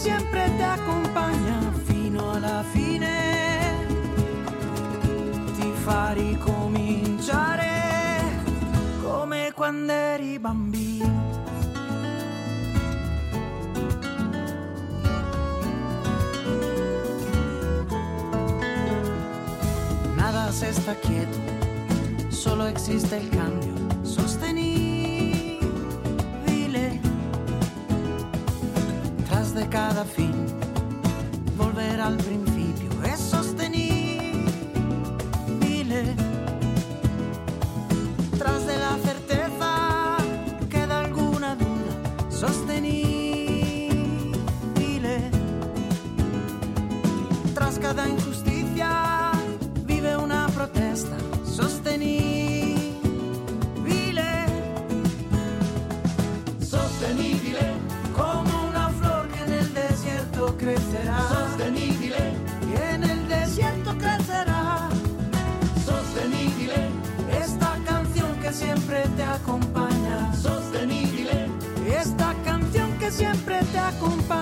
siempre 0.00 0.48
te 0.56 0.64
acompagna 0.64 1.60
fino 1.84 2.32
alla 2.32 2.64
fine. 2.72 3.86
Ti 5.56 5.72
fa 5.84 6.12
ricominciare 6.12 7.68
come 9.02 9.52
quando 9.54 9.92
eri 9.92 10.38
bambino. 10.38 11.28
Nada 20.14 20.50
se 20.50 20.68
está 20.70 20.94
quieto, 20.94 21.38
solo 22.28 22.66
existe 22.66 23.18
el 23.18 23.28
cambio 23.28 23.69
cada 29.70 30.04
fin. 30.04 30.32
Volver 31.56 32.00
al 32.00 32.16
principio 32.16 32.49
siempre 68.60 69.04
te 69.16 69.22
acompagna 69.22 69.90
fino 74.20 74.39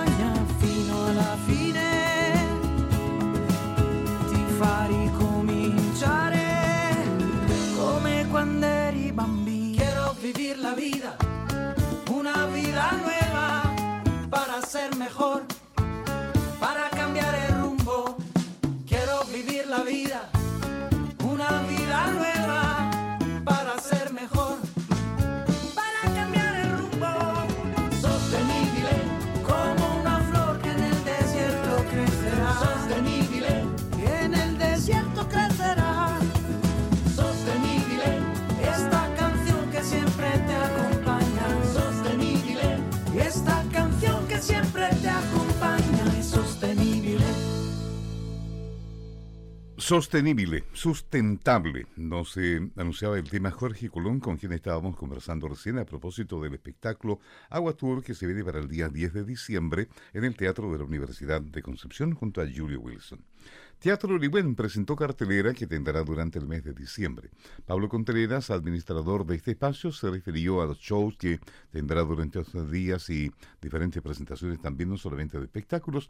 Sostenible, 49.89 50.65
sustentable, 50.71 51.87
nos 51.95 52.37
anunciaba 52.75 53.17
el 53.17 53.27
tema 53.27 53.49
Jorge 53.49 53.89
Colón, 53.89 54.19
con 54.19 54.37
quien 54.37 54.51
estábamos 54.51 54.95
conversando 54.95 55.47
recién 55.47 55.79
a 55.79 55.85
propósito 55.85 56.39
del 56.39 56.53
espectáculo 56.53 57.19
Agua 57.49 57.73
Tour 57.73 58.03
que 58.03 58.13
se 58.13 58.27
viene 58.27 58.43
para 58.43 58.59
el 58.59 58.67
día 58.67 58.87
10 58.87 59.13
de 59.13 59.23
diciembre 59.23 59.87
en 60.13 60.25
el 60.25 60.35
Teatro 60.35 60.71
de 60.71 60.77
la 60.77 60.83
Universidad 60.83 61.41
de 61.41 61.63
Concepción 61.63 62.13
junto 62.13 62.39
a 62.39 62.45
Julio 62.45 62.81
Wilson. 62.81 63.25
Teatro 63.79 64.13
Oliven 64.13 64.55
presentó 64.55 64.97
cartelera 64.97 65.53
que 65.53 65.65
tendrá 65.65 66.03
durante 66.03 66.37
el 66.37 66.45
mes 66.45 66.65
de 66.65 66.73
diciembre. 66.73 67.29
Pablo 67.65 67.87
Contreras, 67.87 68.49
administrador 68.49 69.25
de 69.25 69.37
este 69.37 69.51
espacio, 69.51 69.93
se 69.93 70.09
refirió 70.09 70.61
a 70.61 70.65
los 70.65 70.79
shows 70.79 71.15
que 71.15 71.39
tendrá 71.71 72.01
durante 72.01 72.41
estos 72.41 72.69
días 72.69 73.09
y 73.09 73.31
diferentes 73.61 74.01
presentaciones 74.01 74.61
también, 74.61 74.89
no 74.89 74.97
solamente 74.97 75.37
de 75.37 75.45
espectáculos, 75.45 76.09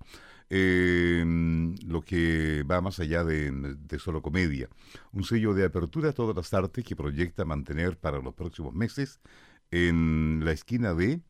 lo 0.49 2.01
que 2.01 2.63
va 2.63 2.81
más 2.81 2.99
allá 2.99 3.23
de 3.23 3.99
solo 3.99 4.23
comedia. 4.23 4.67
Un 5.11 5.23
sello 5.23 5.53
de 5.53 5.65
apertura 5.65 6.09
a 6.09 6.13
todas 6.13 6.35
las 6.35 6.51
artes 6.55 6.83
que 6.83 6.95
proyecta 6.95 7.45
mantener 7.45 7.99
para 7.99 8.17
los 8.17 8.33
próximos 8.33 8.73
meses 8.73 9.19
en 9.69 10.41
la 10.43 10.53
esquina 10.53 10.95
de 10.95 11.21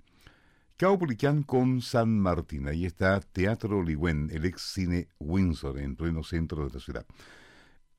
Caupolicán 0.79 1.43
con 1.43 1.81
San 1.81 2.21
Martín. 2.21 2.69
Ahí 2.69 2.85
está 2.85 3.19
Teatro 3.19 3.83
Ligüen, 3.83 4.29
el 4.31 4.45
ex 4.45 4.61
cine 4.61 5.09
Windsor, 5.19 5.77
en 5.77 5.97
pleno 5.97 6.23
centro 6.23 6.65
de 6.65 6.73
la 6.73 6.79
ciudad. 6.79 7.05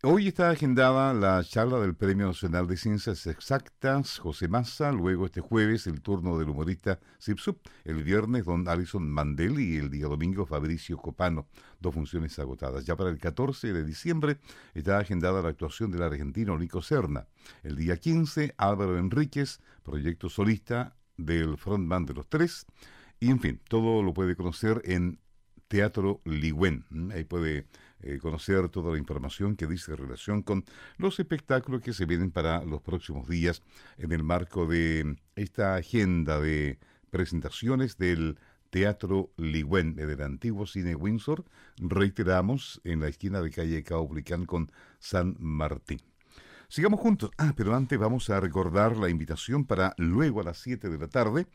Hoy 0.03 0.29
está 0.29 0.49
agendada 0.49 1.13
la 1.13 1.45
charla 1.45 1.79
del 1.79 1.95
Premio 1.95 2.29
Nacional 2.29 2.67
de 2.67 2.79
Ciencias 2.79 3.27
Exactas 3.27 4.19
José 4.19 4.49
Massa, 4.49 4.93
luego 4.93 5.27
este 5.27 5.43
jueves 5.43 5.87
el 5.87 6.01
turno 6.01 6.39
del 6.39 6.49
humorista 6.49 6.99
Zipsup, 7.21 7.59
el 7.85 8.03
viernes 8.03 8.47
don 8.47 8.67
Alison 8.67 9.07
Mandel 9.11 9.61
y 9.61 9.77
el 9.77 9.91
día 9.91 10.07
domingo 10.07 10.47
Fabricio 10.47 10.97
Copano, 10.97 11.49
dos 11.81 11.93
funciones 11.93 12.39
agotadas. 12.39 12.87
Ya 12.87 12.97
para 12.97 13.11
el 13.11 13.19
14 13.19 13.75
de 13.75 13.85
diciembre 13.85 14.39
está 14.73 14.97
agendada 14.97 15.43
la 15.43 15.51
actuación 15.51 15.91
del 15.91 16.03
argentino 16.03 16.57
Nico 16.57 16.81
Serna. 16.81 17.27
El 17.63 17.77
día 17.77 17.99
15 17.99 18.55
Álvaro 18.57 18.97
Enríquez, 18.97 19.61
proyecto 19.83 20.31
solista 20.31 20.97
del 21.25 21.57
frontman 21.57 22.07
de 22.07 22.15
los 22.15 22.29
tres. 22.29 22.67
Y 23.19 23.31
en 23.31 23.41
fin, 23.41 23.61
todo 23.69 24.03
lo 24.03 24.15
puede 24.15 24.37
conocer 24.37 24.83
en 24.85 25.19
Teatro 25.69 26.21
Ligüen. 26.25 26.85
Ahí 27.13 27.25
puede 27.25 27.67
eh, 28.01 28.19
conocer 28.19 28.69
toda 28.71 28.93
la 28.93 28.99
información 28.99 29.57
que 29.57 29.67
dice 29.67 29.95
relación 29.95 30.43
con 30.43 30.65
los 30.97 31.21
espectáculos 31.21 31.83
que 31.83 31.93
se 31.93 32.07
vienen 32.07 32.31
para 32.31 32.65
los 32.65 32.81
próximos 32.81 33.29
días 33.29 33.63
en 33.99 34.13
el 34.13 34.25
marco 34.25 34.67
de 34.67 35.17
esta 35.37 35.77
agenda 35.77 36.41
de 36.41 36.79
presentaciones 37.11 37.99
del 37.99 38.39
Teatro 38.71 39.33
Ligüen, 39.37 39.97
del 39.97 40.23
antiguo 40.23 40.67
cine 40.67 40.95
Windsor, 40.95 41.45
reiteramos, 41.77 42.81
en 42.85 43.01
la 43.01 43.09
esquina 43.09 43.41
de 43.41 43.51
calle 43.51 43.83
Caupolicán 43.83 44.47
con 44.47 44.73
San 44.99 45.37
Martín. 45.39 46.10
Sigamos 46.71 47.01
juntos. 47.01 47.33
Ah, 47.37 47.53
pero 47.57 47.75
antes 47.75 47.99
vamos 47.99 48.31
a 48.31 48.39
recordar 48.39 48.97
la 48.97 49.09
invitación 49.09 49.65
para 49.65 49.93
luego 49.99 50.41
a 50.41 50.45
las 50.45 50.59
7 50.59 50.89
de 50.89 50.99
la 50.99 51.09
tarde 51.09 51.49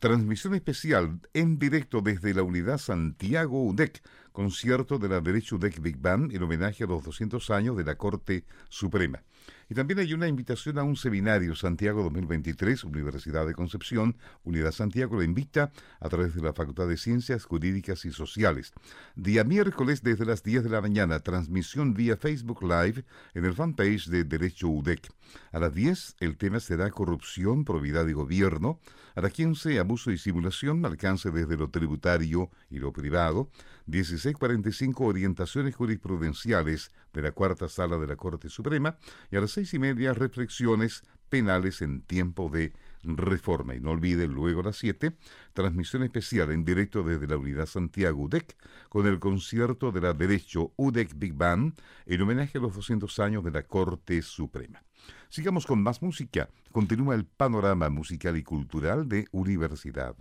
Transmisión 0.00 0.54
especial 0.54 1.20
en 1.34 1.58
directo 1.58 2.00
desde 2.00 2.34
la 2.34 2.42
unidad 2.42 2.78
Santiago 2.78 3.62
UDEC, 3.64 4.02
concierto 4.32 4.98
de 4.98 5.08
la 5.08 5.20
Derecho 5.20 5.56
UDEC 5.56 5.80
Big 5.80 5.98
Band 5.98 6.34
en 6.34 6.42
homenaje 6.42 6.84
a 6.84 6.86
los 6.86 7.04
200 7.04 7.50
años 7.50 7.76
de 7.76 7.84
la 7.84 7.96
Corte 7.96 8.44
Suprema. 8.70 9.22
Y 9.68 9.74
también 9.74 10.00
hay 10.00 10.12
una 10.14 10.28
invitación 10.28 10.78
a 10.78 10.82
un 10.82 10.96
seminario 10.96 11.54
Santiago 11.54 12.02
2023, 12.02 12.84
Universidad 12.84 13.46
de 13.46 13.54
Concepción, 13.54 14.16
Unidad 14.44 14.72
Santiago 14.72 15.16
la 15.16 15.24
invita 15.24 15.72
a 16.00 16.08
través 16.08 16.34
de 16.34 16.42
la 16.42 16.52
Facultad 16.52 16.88
de 16.88 16.96
Ciencias 16.96 17.44
Jurídicas 17.44 18.04
y 18.04 18.12
Sociales. 18.12 18.72
Día 19.14 19.44
miércoles 19.44 20.02
desde 20.02 20.24
las 20.24 20.42
10 20.42 20.64
de 20.64 20.70
la 20.70 20.80
mañana, 20.80 21.20
transmisión 21.20 21.94
vía 21.94 22.16
Facebook 22.16 22.62
Live 22.62 23.04
en 23.34 23.44
el 23.44 23.54
fanpage 23.54 24.06
de 24.06 24.24
Derecho 24.24 24.68
UDEC. 24.68 25.08
A 25.52 25.58
las 25.58 25.74
10 25.74 26.16
el 26.20 26.36
tema 26.36 26.60
será 26.60 26.90
corrupción, 26.90 27.64
probidad 27.64 28.06
y 28.08 28.12
gobierno. 28.12 28.80
A 29.14 29.20
las 29.20 29.32
15 29.32 29.78
abuso 29.78 30.10
y 30.10 30.18
simulación, 30.18 30.84
alcance 30.84 31.30
desde 31.30 31.56
lo 31.56 31.68
tributario 31.70 32.50
y 32.70 32.78
lo 32.78 32.92
privado. 32.92 33.50
1645 33.90 35.04
orientaciones 35.04 35.74
jurisprudenciales 35.74 36.92
de 37.12 37.22
la 37.22 37.32
cuarta 37.32 37.68
sala 37.68 37.98
de 37.98 38.06
la 38.06 38.16
Corte 38.16 38.48
Suprema 38.48 38.96
y 39.30 39.36
a 39.36 39.40
las 39.40 39.50
seis 39.50 39.74
y 39.74 39.78
media 39.78 40.12
reflexiones 40.14 41.02
penales 41.28 41.80
en 41.80 42.02
tiempo 42.02 42.50
de 42.50 42.72
reforma. 43.02 43.74
Y 43.74 43.80
no 43.80 43.90
olvide 43.90 44.26
luego 44.26 44.60
a 44.60 44.64
las 44.64 44.76
siete, 44.76 45.16
transmisión 45.54 46.02
especial 46.02 46.50
en 46.50 46.64
directo 46.64 47.02
desde 47.02 47.26
la 47.26 47.38
Unidad 47.38 47.66
Santiago 47.66 48.22
UDEC 48.22 48.56
con 48.88 49.06
el 49.06 49.18
concierto 49.18 49.92
de 49.92 50.00
la 50.02 50.12
Derecho 50.12 50.72
UDEC 50.76 51.14
Big 51.16 51.34
Band 51.34 51.74
en 52.06 52.20
homenaje 52.20 52.58
a 52.58 52.60
los 52.60 52.74
200 52.74 53.18
años 53.20 53.44
de 53.44 53.52
la 53.52 53.62
Corte 53.62 54.20
Suprema. 54.22 54.82
Sigamos 55.28 55.66
con 55.66 55.82
más 55.82 56.02
música. 56.02 56.50
Continúa 56.72 57.14
el 57.14 57.24
panorama 57.24 57.88
musical 57.88 58.36
y 58.36 58.42
cultural 58.42 59.08
de 59.08 59.26
Universidad. 59.30 60.14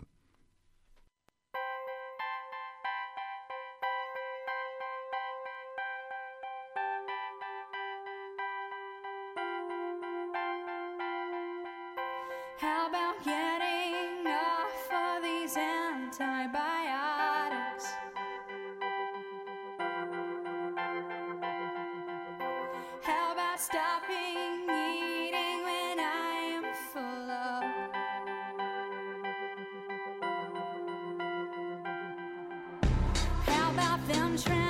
stopping 23.59 24.63
eating 24.69 25.63
when 25.65 25.99
I 25.99 26.55
am 26.55 26.63
full 26.93 27.29
up. 27.29 27.63
How 33.45 33.71
about 33.71 34.07
them 34.07 34.37
trying? 34.37 34.68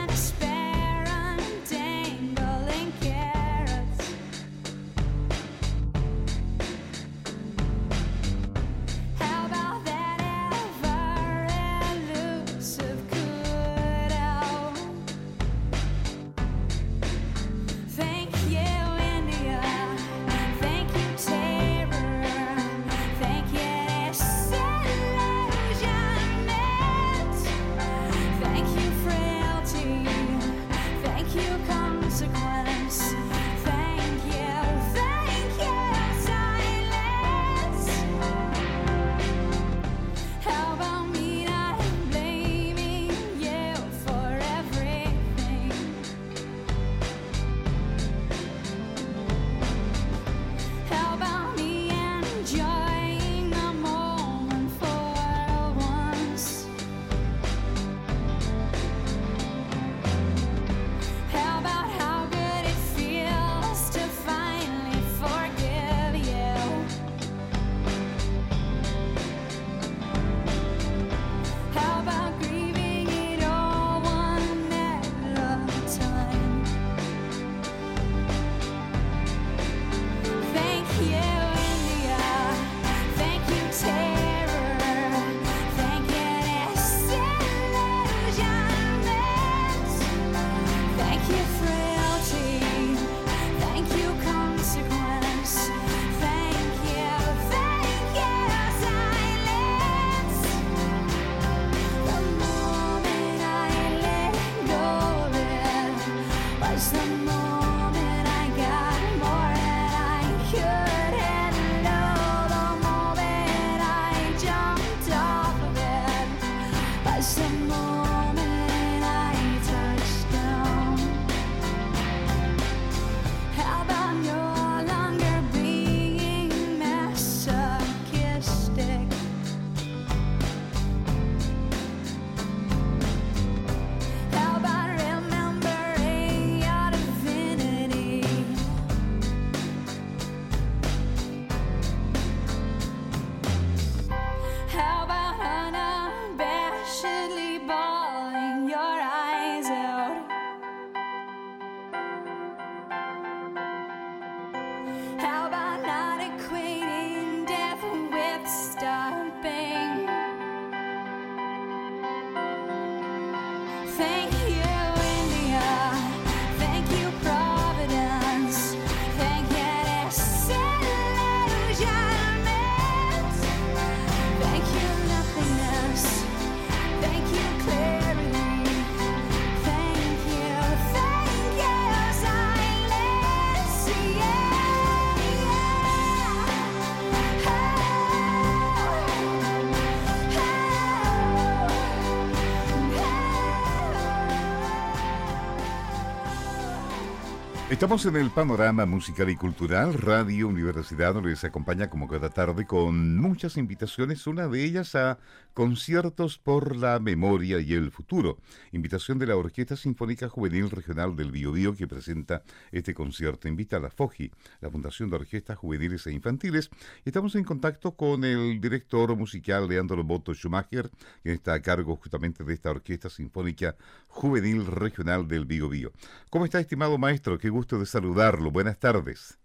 Estamos 197.80 198.06
en 198.08 198.18
el 198.18 198.30
panorama 198.30 198.86
musical 198.86 199.30
y 199.30 199.38
cultural. 199.38 199.94
Radio 199.94 200.50
Universidad 200.50 201.16
les 201.24 201.46
acompaña 201.46 201.90
como 201.90 202.10
cada 202.10 202.30
tarde 202.30 202.66
con 202.66 203.16
muchas 203.16 203.56
invitaciones, 203.56 204.28
una 204.28 204.50
de 204.50 204.66
ellas 204.66 204.96
a 204.96 205.18
conciertos 205.54 206.38
por 206.38 206.76
la 206.76 207.00
memoria 207.00 207.62
y 207.62 207.74
el 207.74 207.92
futuro. 207.92 208.38
Invitación 208.74 209.18
de 209.18 209.28
la 209.28 209.38
Orquesta 209.38 209.78
Sinfónica 209.78 210.28
Juvenil 210.28 210.70
Regional 210.70 211.16
del 211.16 211.32
Biobío 211.32 211.74
que 211.74 211.88
presenta 211.88 212.44
este 212.74 212.94
concierto. 212.94 213.48
Invita 213.48 213.78
a 213.78 213.80
la 213.80 213.90
FOGI, 213.90 214.30
la 214.60 214.70
Fundación 214.70 215.10
de 215.10 215.16
Orquestas 215.16 215.58
Juveniles 215.58 216.06
e 216.06 216.12
Infantiles. 216.12 216.70
Estamos 217.06 217.36
en 217.36 217.46
contacto 217.46 217.94
con 217.94 218.26
el 218.26 218.60
director 218.60 219.16
musical 219.16 219.70
Leandro 219.70 220.04
Boto 220.04 220.34
Schumacher, 220.34 220.92
quien 221.24 221.36
está 221.36 221.54
a 221.54 221.62
cargo 221.62 221.96
justamente 221.96 222.44
de 222.44 222.54
esta 222.54 222.72
Orquesta 222.72 223.10
Sinfónica 223.10 223.78
Juvenil 224.10 224.66
Regional 224.66 225.30
del 225.30 225.46
Biobío. 225.46 225.94
¿Cómo 226.30 226.44
está, 226.44 226.60
estimado 226.60 226.98
maestro? 226.98 227.38
Qué 227.38 227.50
gusto 227.50 227.69
de 227.78 227.86
saludarlo. 227.86 228.50
Buenas 228.50 228.80
tardes. 228.80 229.40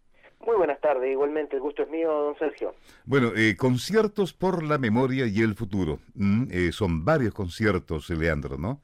Muy 0.47 0.57
buenas 0.57 0.81
tardes, 0.81 1.11
igualmente 1.11 1.57
el 1.57 1.63
gusto 1.63 1.83
es 1.83 1.89
mío, 1.89 2.11
don 2.11 2.39
Sergio. 2.39 2.75
Bueno, 3.07 3.33
eh, 3.35 3.57
conciertos 3.57 4.35
por 4.35 4.63
la 4.63 4.79
memoria 4.79 5.27
y 5.27 5.41
el 5.41 5.55
futuro. 5.55 6.01
Mm, 6.15 6.45
eh, 6.51 6.73
son 6.73 7.05
varios 7.05 7.33
conciertos, 7.33 8.11
Leandro, 8.11 8.59
¿no? 8.59 8.81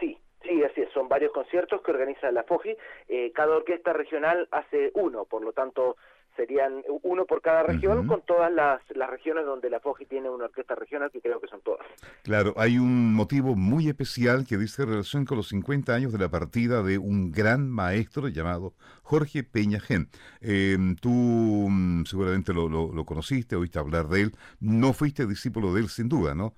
Sí, 0.00 0.18
sí, 0.42 0.62
así 0.64 0.80
es, 0.80 0.92
son 0.92 1.08
varios 1.08 1.32
conciertos 1.32 1.80
que 1.82 1.92
organiza 1.92 2.32
la 2.32 2.42
FOGI. 2.42 2.76
Eh, 3.08 3.32
cada 3.32 3.56
orquesta 3.56 3.92
regional 3.92 4.48
hace 4.50 4.90
uno, 4.94 5.24
por 5.24 5.42
lo 5.42 5.52
tanto 5.52 5.96
serían 6.36 6.82
uno 7.02 7.24
por 7.26 7.42
cada 7.42 7.62
región, 7.62 8.06
con 8.06 8.22
todas 8.22 8.52
las, 8.52 8.80
las 8.94 9.10
regiones 9.10 9.44
donde 9.44 9.70
la 9.70 9.80
FOGI 9.80 10.06
tiene 10.06 10.30
una 10.30 10.44
orquesta 10.46 10.74
regional, 10.74 11.10
que 11.10 11.20
creo 11.20 11.40
que 11.40 11.48
son 11.48 11.60
todas. 11.60 11.86
Claro, 12.22 12.54
hay 12.56 12.78
un 12.78 13.14
motivo 13.14 13.54
muy 13.54 13.88
especial 13.88 14.46
que 14.46 14.56
dice 14.56 14.84
relación 14.84 15.24
con 15.24 15.36
los 15.36 15.48
50 15.48 15.94
años 15.94 16.12
de 16.12 16.18
la 16.18 16.28
partida 16.28 16.82
de 16.82 16.98
un 16.98 17.32
gran 17.32 17.70
maestro 17.70 18.28
llamado 18.28 18.72
Jorge 19.02 19.44
Peñajén. 19.44 20.08
Eh, 20.40 20.76
tú 21.00 21.10
mm, 21.10 22.04
seguramente 22.04 22.52
lo, 22.52 22.68
lo, 22.68 22.92
lo 22.92 23.04
conociste, 23.04 23.56
oíste 23.56 23.78
hablar 23.78 24.08
de 24.08 24.22
él, 24.22 24.32
no 24.60 24.92
fuiste 24.92 25.26
discípulo 25.26 25.72
de 25.74 25.80
él 25.82 25.88
sin 25.88 26.08
duda, 26.08 26.34
¿no? 26.34 26.54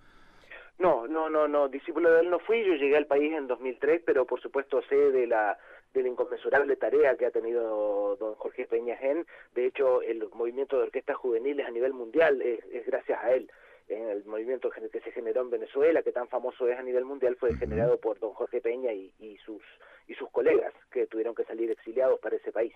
No, 0.79 1.07
no, 1.07 1.31
no, 1.31 1.47
no, 1.47 1.69
discípulo 1.69 2.11
de 2.11 2.23
él 2.23 2.31
no 2.31 2.41
fui, 2.41 2.65
yo 2.65 2.75
llegué 2.75 2.97
al 2.97 3.07
país 3.07 3.33
en 3.33 3.47
2003, 3.47 4.03
pero 4.05 4.27
por 4.27 4.41
supuesto 4.41 4.83
sé 4.89 4.97
de 4.97 5.27
la 5.27 5.57
de 5.95 6.03
la 6.03 6.09
inconmensurable 6.09 6.77
tarea 6.77 7.17
que 7.17 7.27
ha 7.27 7.31
tenido 7.31 8.17
don 8.17 8.35
Jorge 8.35 8.67
Peñajén. 8.67 9.27
De 9.55 9.67
hecho, 9.67 10.03
el 10.03 10.29
movimiento 10.35 10.77
de 10.77 10.85
orquestas 10.85 11.17
juveniles 11.17 11.67
a 11.67 11.71
nivel 11.71 11.95
mundial 11.95 12.43
es, 12.43 12.61
es 12.73 12.85
gracias 12.87 13.19
a 13.23 13.33
él. 13.33 13.51
El 13.89 14.25
movimiento 14.25 14.71
que 14.71 15.01
se 15.01 15.13
generó 15.13 15.43
en 15.43 15.51
Venezuela, 15.51 16.03
que 16.03 16.11
tan 16.11 16.27
famoso 16.29 16.67
es 16.69 16.79
a 16.79 16.83
nivel 16.83 17.05
mundial, 17.05 17.37
fue 17.37 17.55
generado 17.55 17.99
por 17.99 18.19
don 18.19 18.33
Jorge 18.33 18.61
Peña 18.61 18.93
y, 18.93 19.13
y 19.19 19.37
sus 19.39 19.61
y 20.07 20.15
sus 20.15 20.31
colegas 20.31 20.73
que 20.91 21.07
tuvieron 21.07 21.35
que 21.35 21.45
salir 21.45 21.71
exiliados 21.71 22.21
para 22.21 22.37
ese 22.37 22.53
país. 22.53 22.73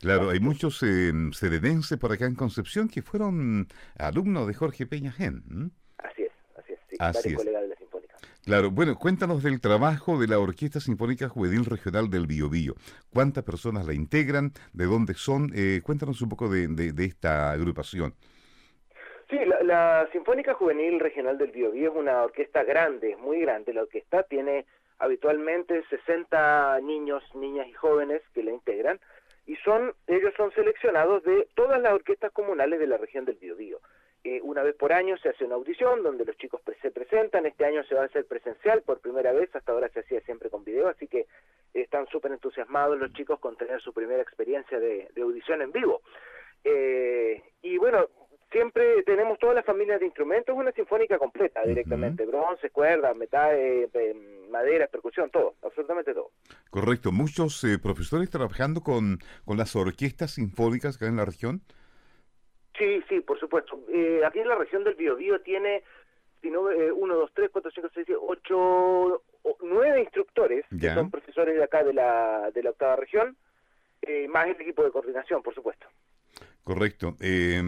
Claro, 0.00 0.30
hay 0.30 0.40
muchos 0.40 0.82
eh, 0.82 1.12
serenenses 1.32 1.98
por 1.98 2.12
acá 2.12 2.26
en 2.26 2.34
Concepción 2.34 2.88
que 2.88 3.02
fueron 3.02 3.66
alumnos 3.98 4.46
de 4.46 4.54
Jorge 4.54 4.86
Peñajén. 4.86 5.42
¿m? 5.50 5.70
Así 5.98 6.22
es, 6.24 6.32
así 6.56 6.72
es, 6.72 6.78
sí, 6.90 6.96
Así 6.98 7.28
es. 7.30 7.34
colegas 7.36 7.62
de 7.62 7.68
la 7.68 7.76
Sinfónica. 7.76 8.16
Claro, 8.46 8.70
bueno, 8.70 8.94
cuéntanos 8.96 9.42
del 9.42 9.60
trabajo 9.60 10.18
de 10.20 10.28
la 10.28 10.38
Orquesta 10.38 10.78
Sinfónica 10.78 11.28
Juvenil 11.28 11.64
Regional 11.64 12.08
del 12.08 12.28
Biobío. 12.28 12.74
¿Cuántas 13.12 13.42
personas 13.42 13.84
la 13.86 13.92
integran? 13.92 14.52
¿De 14.72 14.84
dónde 14.86 15.14
son? 15.14 15.50
Eh, 15.52 15.80
cuéntanos 15.82 16.22
un 16.22 16.28
poco 16.28 16.48
de, 16.48 16.68
de- 16.68 16.92
de 16.92 17.04
esta 17.06 17.50
agrupación. 17.50 18.14
Sí, 19.28 19.36
la, 19.64 20.08
Sinfónica 20.12 20.54
Juvenil 20.54 21.00
Regional 21.00 21.36
del 21.38 21.50
Biobío 21.50 21.90
es 21.90 21.96
una 21.96 22.22
orquesta 22.22 22.62
grande, 22.62 23.10
es 23.10 23.18
muy 23.18 23.40
grande. 23.40 23.74
La 23.74 23.82
orquesta 23.82 24.22
tiene 24.22 24.64
habitualmente 25.00 25.82
60 25.90 26.78
niños, 26.82 27.24
niñas 27.34 27.66
y 27.66 27.72
jóvenes 27.72 28.22
que 28.32 28.44
la 28.44 28.52
integran 28.52 29.00
y 29.44 29.56
son 29.56 29.92
ellos 30.06 30.32
son 30.36 30.52
seleccionados 30.52 31.24
de 31.24 31.48
todas 31.56 31.80
las 31.82 31.92
orquestas 31.94 32.30
comunales 32.32 32.78
de 32.78 32.86
la 32.86 32.96
región 32.96 33.24
del 33.24 33.36
Biobío. 33.36 33.80
Eh, 34.28 34.40
una 34.42 34.64
vez 34.64 34.74
por 34.74 34.92
año 34.92 35.16
se 35.18 35.28
hace 35.28 35.44
una 35.44 35.54
audición 35.54 36.02
donde 36.02 36.24
los 36.24 36.36
chicos 36.36 36.60
se 36.82 36.90
presentan. 36.90 37.46
Este 37.46 37.64
año 37.64 37.84
se 37.84 37.94
va 37.94 38.02
a 38.02 38.06
hacer 38.06 38.26
presencial 38.26 38.82
por 38.82 38.98
primera 38.98 39.32
vez, 39.32 39.54
hasta 39.54 39.70
ahora 39.70 39.88
se 39.90 40.00
hacía 40.00 40.20
siempre 40.22 40.50
con 40.50 40.64
video, 40.64 40.88
así 40.88 41.06
que 41.06 41.26
están 41.72 42.08
súper 42.08 42.32
entusiasmados 42.32 42.98
los 42.98 43.12
chicos 43.12 43.38
con 43.38 43.56
tener 43.56 43.80
su 43.80 43.92
primera 43.92 44.20
experiencia 44.20 44.80
de, 44.80 45.08
de 45.14 45.22
audición 45.22 45.62
en 45.62 45.70
vivo. 45.70 46.02
Eh, 46.64 47.40
y 47.62 47.78
bueno, 47.78 48.08
siempre 48.50 49.04
tenemos 49.04 49.38
todas 49.38 49.54
las 49.54 49.64
familias 49.64 50.00
de 50.00 50.06
instrumentos, 50.06 50.56
una 50.56 50.72
sinfónica 50.72 51.18
completa 51.18 51.62
directamente, 51.64 52.26
bronce, 52.26 52.70
cuerdas, 52.70 53.16
metal, 53.16 53.54
eh, 53.54 53.88
eh, 53.94 54.14
madera, 54.50 54.88
percusión, 54.88 55.30
todo, 55.30 55.54
absolutamente 55.62 56.12
todo. 56.12 56.32
Correcto, 56.70 57.12
muchos 57.12 57.62
eh, 57.62 57.78
profesores 57.80 58.28
trabajando 58.28 58.80
con, 58.80 59.20
con 59.44 59.56
las 59.56 59.76
orquestas 59.76 60.32
sinfónicas 60.32 60.96
acá 60.96 61.06
en 61.06 61.16
la 61.16 61.24
región. 61.24 61.62
Sí, 62.78 63.02
sí, 63.08 63.20
por 63.20 63.38
supuesto. 63.38 63.80
Eh, 63.88 64.20
aquí 64.26 64.40
en 64.40 64.48
la 64.48 64.54
región 64.56 64.84
del 64.84 64.94
Biobío 64.94 65.40
tiene, 65.40 65.82
si 66.42 66.50
no, 66.50 66.70
eh, 66.70 66.92
uno, 66.92 67.14
dos, 67.14 67.30
tres, 67.34 67.50
cuatro, 67.52 67.70
cinco, 67.74 67.88
seis, 67.94 68.06
siete, 68.06 68.20
ocho, 68.20 68.56
o- 68.58 69.58
nueve 69.62 70.00
instructores 70.02 70.64
Ya. 70.70 70.90
que 70.90 70.94
son 70.94 71.10
profesores 71.10 71.56
de 71.56 71.64
acá 71.64 71.82
de 71.84 71.94
la, 71.94 72.50
de 72.54 72.62
la 72.62 72.70
octava 72.70 72.96
región, 72.96 73.36
eh, 74.02 74.28
más 74.28 74.46
el 74.46 74.60
equipo 74.60 74.84
de 74.84 74.90
coordinación, 74.90 75.42
por 75.42 75.54
supuesto. 75.54 75.86
Correcto. 76.64 77.16
Eh, 77.20 77.62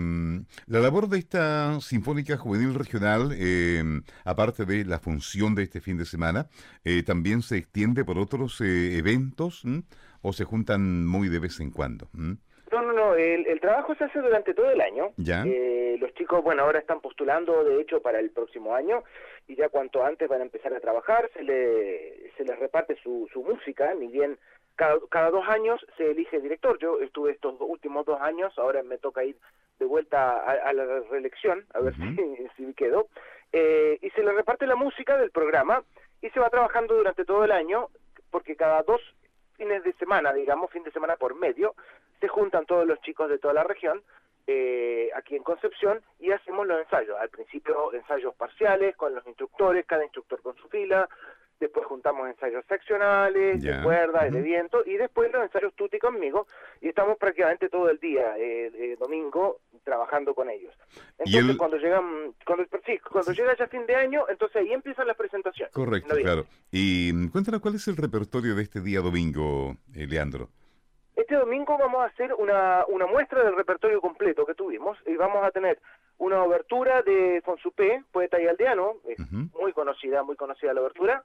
la 0.67 0.81
labor 0.81 1.09
de 1.09 1.19
esta 1.19 1.81
Sinfónica 1.81 2.37
Juvenil 2.37 2.75
Regional, 2.75 3.31
eh, 3.33 3.83
aparte 4.25 4.65
de 4.65 4.85
la 4.85 4.99
función 4.99 5.55
de 5.55 5.63
este 5.63 5.81
fin 5.81 5.97
de 5.97 6.05
semana, 6.05 6.49
eh, 6.85 7.05
también 7.05 7.43
se 7.43 7.59
extiende 7.59 8.05
por 8.05 8.19
otros 8.19 8.61
eh, 8.61 8.99
eventos 8.99 9.65
¿m? 9.65 9.85
o 10.21 10.33
se 10.33 10.45
juntan 10.45 11.07
muy 11.07 11.29
de 11.29 11.39
vez 11.39 11.61
en 11.61 11.71
cuando. 11.71 12.09
¿m? 12.13 12.39
No, 12.71 12.83
no, 12.83 12.93
no, 12.93 13.15
el, 13.15 13.47
el 13.47 13.61
trabajo 13.61 13.95
se 13.95 14.05
hace 14.05 14.21
durante 14.21 14.55
todo 14.55 14.71
el 14.71 14.81
año. 14.81 15.13
Ya. 15.17 15.45
Eh, 15.47 15.97
los 16.01 16.13
chicos, 16.15 16.43
bueno, 16.43 16.63
ahora 16.63 16.79
están 16.79 17.01
postulando, 17.01 17.65
de 17.65 17.81
hecho, 17.81 18.01
para 18.03 18.21
el 18.21 18.31
próximo 18.31 18.75
año 18.75 19.05
y 19.47 19.57
ya 19.57 19.69
cuanto 19.69 20.05
antes 20.05 20.29
van 20.29 20.41
a 20.41 20.45
empezar 20.45 20.75
a 20.75 20.81
trabajar, 20.81 21.31
se, 21.35 21.43
le, 21.43 22.31
se 22.37 22.45
les 22.45 22.59
reparte 22.59 22.97
su, 23.03 23.29
su 23.33 23.43
música, 23.43 23.95
ni 23.95 24.09
bien 24.09 24.39
cada, 24.77 24.99
cada 25.11 25.31
dos 25.31 25.49
años 25.49 25.85
se 25.97 26.11
elige 26.11 26.41
director. 26.41 26.79
Yo 26.79 27.01
estuve 27.01 27.33
estos 27.33 27.55
últimos 27.61 28.05
dos 28.05 28.21
años, 28.21 28.53
ahora 28.59 28.83
me 28.83 28.99
toca 28.99 29.25
ir 29.25 29.37
de 29.79 29.87
vuelta 29.87 30.39
a, 30.39 30.53
a 30.69 30.73
la 30.73 31.01
reelección, 31.11 31.65
a 31.73 31.81
ver 31.81 31.95
si, 31.95 32.49
si 32.57 32.75
quedo, 32.75 33.09
eh, 33.53 33.99
y 34.03 34.11
se 34.11 34.23
le 34.23 34.33
reparte 34.33 34.67
la 34.67 34.77
música 34.77 35.17
del 35.17 35.31
programa 35.31 35.83
y 36.21 36.31
se 36.31 36.41
va 36.41 36.51
trabajando 36.51 36.95
durante 36.97 37.25
todo 37.25 37.45
el 37.45 37.53
año, 37.53 37.89
porque 38.31 38.57
cada 38.57 38.83
dos 38.83 39.01
fines 39.59 39.83
de 39.83 39.93
semana, 39.95 40.33
digamos, 40.33 40.71
fin 40.71 40.85
de 40.85 40.93
semana 40.93 41.17
por 41.17 41.35
medio, 41.35 41.75
se 42.21 42.29
juntan 42.29 42.65
todos 42.65 42.87
los 42.87 43.01
chicos 43.03 43.29
de 43.29 43.39
toda 43.39 43.53
la 43.53 43.65
región 43.65 44.03
eh, 44.47 45.11
aquí 45.15 45.37
en 45.37 45.43
Concepción 45.43 46.01
y 46.21 46.31
hacemos 46.31 46.67
los 46.67 46.81
ensayos. 46.81 47.19
Al 47.19 47.29
principio 47.29 47.93
ensayos 47.93 48.35
parciales 48.35 48.97
con 48.97 49.15
los 49.15 49.27
instructores, 49.27 49.85
cada 49.85 50.05
instructor 50.05 50.41
con 50.41 50.57
su 50.57 50.69
fila, 50.69 51.09
después 51.61 51.87
juntamos 51.87 52.29
ensayos 52.29 52.65
seccionales, 52.67 53.63
de 53.63 53.83
cuerda, 53.83 54.25
ujú. 54.27 54.35
de 54.37 54.43
viento, 54.43 54.83
y 54.87 54.97
después 54.97 55.33
los 55.33 55.43
ensayos 55.43 55.75
tutti 55.75 55.99
conmigo, 55.99 56.47
y 56.81 56.89
estamos 56.89 57.19
prácticamente 57.19 57.69
todo 57.69 57.91
el 57.91 57.99
día, 57.99 58.37
eh, 58.39 58.71
eh, 58.75 58.97
domingo, 58.99 59.59
trabajando 59.85 60.35
con 60.35 60.51
ellos. 60.51 60.73
Y 61.25 61.37
Entonces, 61.37 61.51
el- 61.51 61.57
cuando 61.57 61.77
llegan, 61.79 62.35
cuando, 62.47 62.65
sí, 62.87 62.99
cuando 63.11 63.33
llega 63.33 63.57
ya 63.57 63.67
fin 63.67 63.87
de 63.87 63.95
año, 63.97 64.25
entonces 64.29 64.57
ahí 64.57 64.73
empiezan 64.73 65.07
las 65.07 65.17
presentaciones. 65.17 65.73
Correcto, 65.75 66.15
claro. 66.17 66.45
Y 66.71 67.11
mm, 67.13 67.29
cuéntanos 67.31 67.61
cuál 67.61 67.75
es 67.75 67.89
el 67.89 67.97
repertorio 67.97 68.55
de 68.55 68.63
este 68.63 68.81
día 68.81 69.01
domingo, 69.01 69.77
eh, 69.95 70.07
Leandro. 70.07 70.49
Este 71.17 71.35
domingo 71.35 71.77
vamos 71.77 72.01
a 72.03 72.07
hacer 72.07 72.33
una, 72.35 72.85
una 72.89 73.07
muestra 73.07 73.43
del 73.43 73.57
repertorio 73.57 74.01
completo 74.01 74.47
que 74.47 74.55
tuvimos 74.55 74.97
y 75.05 75.17
vamos 75.17 75.45
a 75.45 75.51
tener 75.51 75.79
una 76.19 76.43
obertura 76.45 77.03
de 77.03 77.43
Fonsupé, 77.45 78.05
poeta 78.13 78.41
y 78.41 78.47
aldeano, 78.47 78.95
es 79.05 79.19
muy 79.33 79.73
conocida, 79.73 80.23
muy 80.23 80.37
conocida 80.37 80.73
la 80.73 80.81
obertura. 80.81 81.25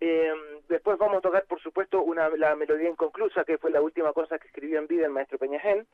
Eh, 0.00 0.32
después 0.68 0.98
vamos 0.98 1.18
a 1.18 1.20
tocar, 1.20 1.44
por 1.44 1.60
supuesto, 1.60 2.02
una, 2.02 2.28
la 2.30 2.56
melodía 2.56 2.88
inconclusa, 2.88 3.44
que 3.44 3.58
fue 3.58 3.70
la 3.70 3.82
última 3.82 4.12
cosa 4.12 4.38
que 4.38 4.48
escribió 4.48 4.78
en 4.78 4.86
vida 4.86 5.04
el 5.06 5.12
maestro 5.12 5.38
Peñajén, 5.38 5.86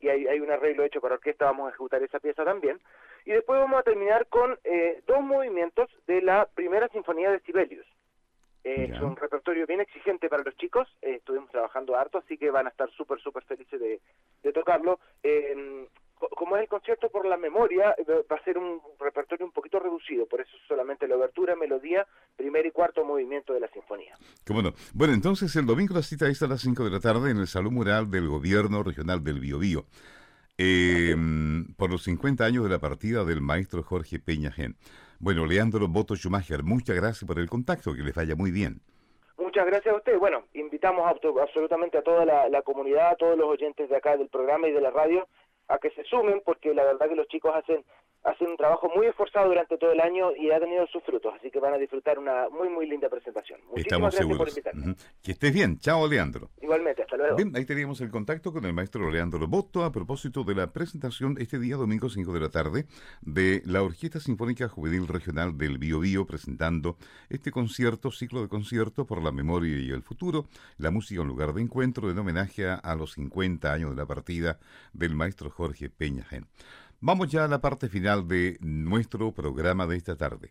y 0.00 0.08
hay, 0.08 0.26
hay 0.26 0.40
un 0.40 0.50
arreglo 0.50 0.84
hecho 0.84 1.00
para 1.00 1.14
orquesta, 1.14 1.44
vamos 1.44 1.66
a 1.66 1.70
ejecutar 1.70 2.02
esa 2.02 2.18
pieza 2.18 2.44
también. 2.44 2.80
Y 3.24 3.32
después 3.32 3.60
vamos 3.60 3.78
a 3.78 3.84
terminar 3.84 4.26
con 4.26 4.58
eh, 4.64 5.02
dos 5.06 5.20
movimientos 5.20 5.88
de 6.06 6.22
la 6.22 6.48
primera 6.54 6.88
sinfonía 6.88 7.30
de 7.30 7.40
Sibelius. 7.40 7.86
Eh. 8.64 8.90
Es 8.92 9.00
un 9.00 9.16
repertorio 9.16 9.66
bien 9.66 9.80
exigente 9.80 10.28
para 10.28 10.44
los 10.44 10.56
chicos, 10.56 10.88
eh, 11.02 11.16
estuvimos 11.16 11.50
trabajando 11.50 11.96
harto, 11.96 12.18
así 12.18 12.38
que 12.38 12.50
van 12.50 12.66
a 12.66 12.70
estar 12.70 12.90
súper, 12.90 13.20
súper 13.20 13.42
felices 13.44 13.80
de, 13.80 14.00
de 14.42 14.52
tocarlo. 14.52 14.98
Eh, 15.22 15.86
como 16.30 16.56
es 16.56 16.62
el 16.62 16.68
concierto 16.68 17.08
por 17.10 17.26
la 17.26 17.36
memoria, 17.36 17.94
eh, 17.98 18.04
va 18.30 18.36
a 18.36 18.44
ser 18.44 18.58
un 18.58 18.80
repertorio 18.98 19.46
un 19.46 19.52
poquito 19.52 19.78
reducido, 19.78 20.26
por 20.26 20.40
eso 20.40 20.50
solamente 20.68 21.08
la 21.08 21.16
obertura, 21.16 21.56
melodía, 21.56 22.06
primer 22.36 22.66
y 22.66 22.70
cuarto 22.70 23.04
movimiento 23.04 23.52
de 23.52 23.60
la 23.60 23.68
sinfonía. 23.68 24.16
¿Cómo 24.46 24.62
no? 24.62 24.72
Bueno, 24.94 25.14
entonces 25.14 25.54
el 25.56 25.66
domingo 25.66 25.94
la 25.94 26.02
cita 26.02 26.28
es 26.28 26.42
a 26.42 26.46
las 26.46 26.60
5 26.60 26.84
de 26.84 26.90
la 26.90 27.00
tarde 27.00 27.30
en 27.30 27.38
el 27.38 27.46
Salón 27.46 27.74
Mural 27.74 28.10
del 28.10 28.28
Gobierno 28.28 28.82
Regional 28.82 29.22
del 29.22 29.40
Biobío. 29.40 29.86
Eh, 30.58 31.16
por 31.76 31.90
los 31.90 32.04
50 32.04 32.44
años 32.44 32.64
de 32.64 32.70
la 32.70 32.78
partida 32.78 33.24
del 33.24 33.40
maestro 33.40 33.82
Jorge 33.82 34.18
Peña 34.18 34.52
Gen. 34.52 34.76
Bueno, 35.18 35.46
Leandro 35.46 35.88
Boto 35.88 36.14
Schumacher, 36.14 36.62
muchas 36.62 36.94
gracias 36.96 37.24
por 37.26 37.38
el 37.38 37.48
contacto, 37.48 37.94
que 37.94 38.02
les 38.02 38.14
vaya 38.14 38.36
muy 38.36 38.50
bien. 38.50 38.80
Muchas 39.38 39.66
gracias 39.66 39.94
a 39.94 39.98
usted. 39.98 40.18
Bueno, 40.18 40.44
invitamos 40.54 41.04
absolutamente 41.06 41.98
a 41.98 42.02
toda 42.02 42.24
la, 42.24 42.48
la, 42.48 42.62
comunidad, 42.62 43.10
a 43.10 43.16
todos 43.16 43.36
los 43.36 43.48
oyentes 43.48 43.88
de 43.88 43.96
acá 43.96 44.16
del 44.16 44.28
programa 44.28 44.68
y 44.68 44.72
de 44.72 44.80
la 44.80 44.90
radio 44.90 45.26
a 45.68 45.78
que 45.78 45.90
se 45.90 46.04
sumen 46.04 46.42
porque 46.44 46.74
la 46.74 46.84
verdad 46.84 47.08
que 47.08 47.16
los 47.16 47.28
chicos 47.28 47.54
hacen 47.54 47.84
hacen 48.24 48.48
un 48.48 48.56
trabajo 48.56 48.90
muy 48.94 49.06
esforzado 49.06 49.48
durante 49.48 49.76
todo 49.78 49.92
el 49.92 50.00
año 50.00 50.34
y 50.36 50.50
ha 50.50 50.60
tenido 50.60 50.86
sus 50.86 51.02
frutos, 51.02 51.34
así 51.38 51.50
que 51.50 51.58
van 51.58 51.74
a 51.74 51.78
disfrutar 51.78 52.18
una 52.18 52.48
muy, 52.50 52.68
muy 52.68 52.86
linda 52.86 53.08
presentación. 53.08 53.60
Muchísimas 53.70 53.86
Estamos 53.86 54.14
gracias 54.14 54.54
seguros. 54.54 54.94
por 54.94 55.22
Que 55.22 55.32
estés 55.32 55.52
bien. 55.52 55.78
Chao, 55.78 56.06
Leandro. 56.06 56.50
Igualmente, 56.60 57.02
hasta 57.02 57.16
luego. 57.16 57.36
Bien, 57.36 57.52
ahí 57.56 57.64
teníamos 57.64 58.00
el 58.00 58.10
contacto 58.10 58.52
con 58.52 58.64
el 58.64 58.72
maestro 58.72 59.10
Leandro 59.10 59.46
Boto 59.48 59.84
a 59.84 59.90
propósito 59.90 60.44
de 60.44 60.54
la 60.54 60.72
presentación 60.72 61.36
este 61.38 61.58
día, 61.58 61.76
domingo 61.76 62.08
5 62.08 62.32
de 62.32 62.40
la 62.40 62.48
tarde, 62.48 62.86
de 63.22 63.62
la 63.64 63.82
Orquesta 63.82 64.20
Sinfónica 64.20 64.68
Juvenil 64.68 65.08
Regional 65.08 65.56
del 65.58 65.78
Bio, 65.78 66.00
Bio 66.00 66.26
presentando 66.26 66.96
este 67.28 67.50
concierto, 67.50 68.10
ciclo 68.10 68.42
de 68.42 68.48
concierto 68.48 69.04
por 69.04 69.22
la 69.22 69.32
memoria 69.32 69.78
y 69.78 69.90
el 69.90 70.02
futuro, 70.02 70.46
la 70.78 70.90
música 70.90 71.22
en 71.22 71.28
lugar 71.28 71.52
de 71.52 71.62
encuentro 71.62 72.10
en 72.10 72.18
homenaje 72.18 72.68
a 72.68 72.94
los 72.94 73.12
50 73.12 73.72
años 73.72 73.90
de 73.90 73.96
la 73.96 74.06
partida 74.06 74.58
del 74.92 75.14
maestro 75.14 75.50
Jorge 75.50 75.90
Peñagen. 75.90 76.46
Vamos 77.04 77.26
ya 77.30 77.44
a 77.44 77.48
la 77.48 77.60
parte 77.60 77.88
final 77.88 78.28
de 78.28 78.58
nuestro 78.60 79.32
programa 79.32 79.88
de 79.88 79.96
esta 79.96 80.16
tarde. 80.16 80.50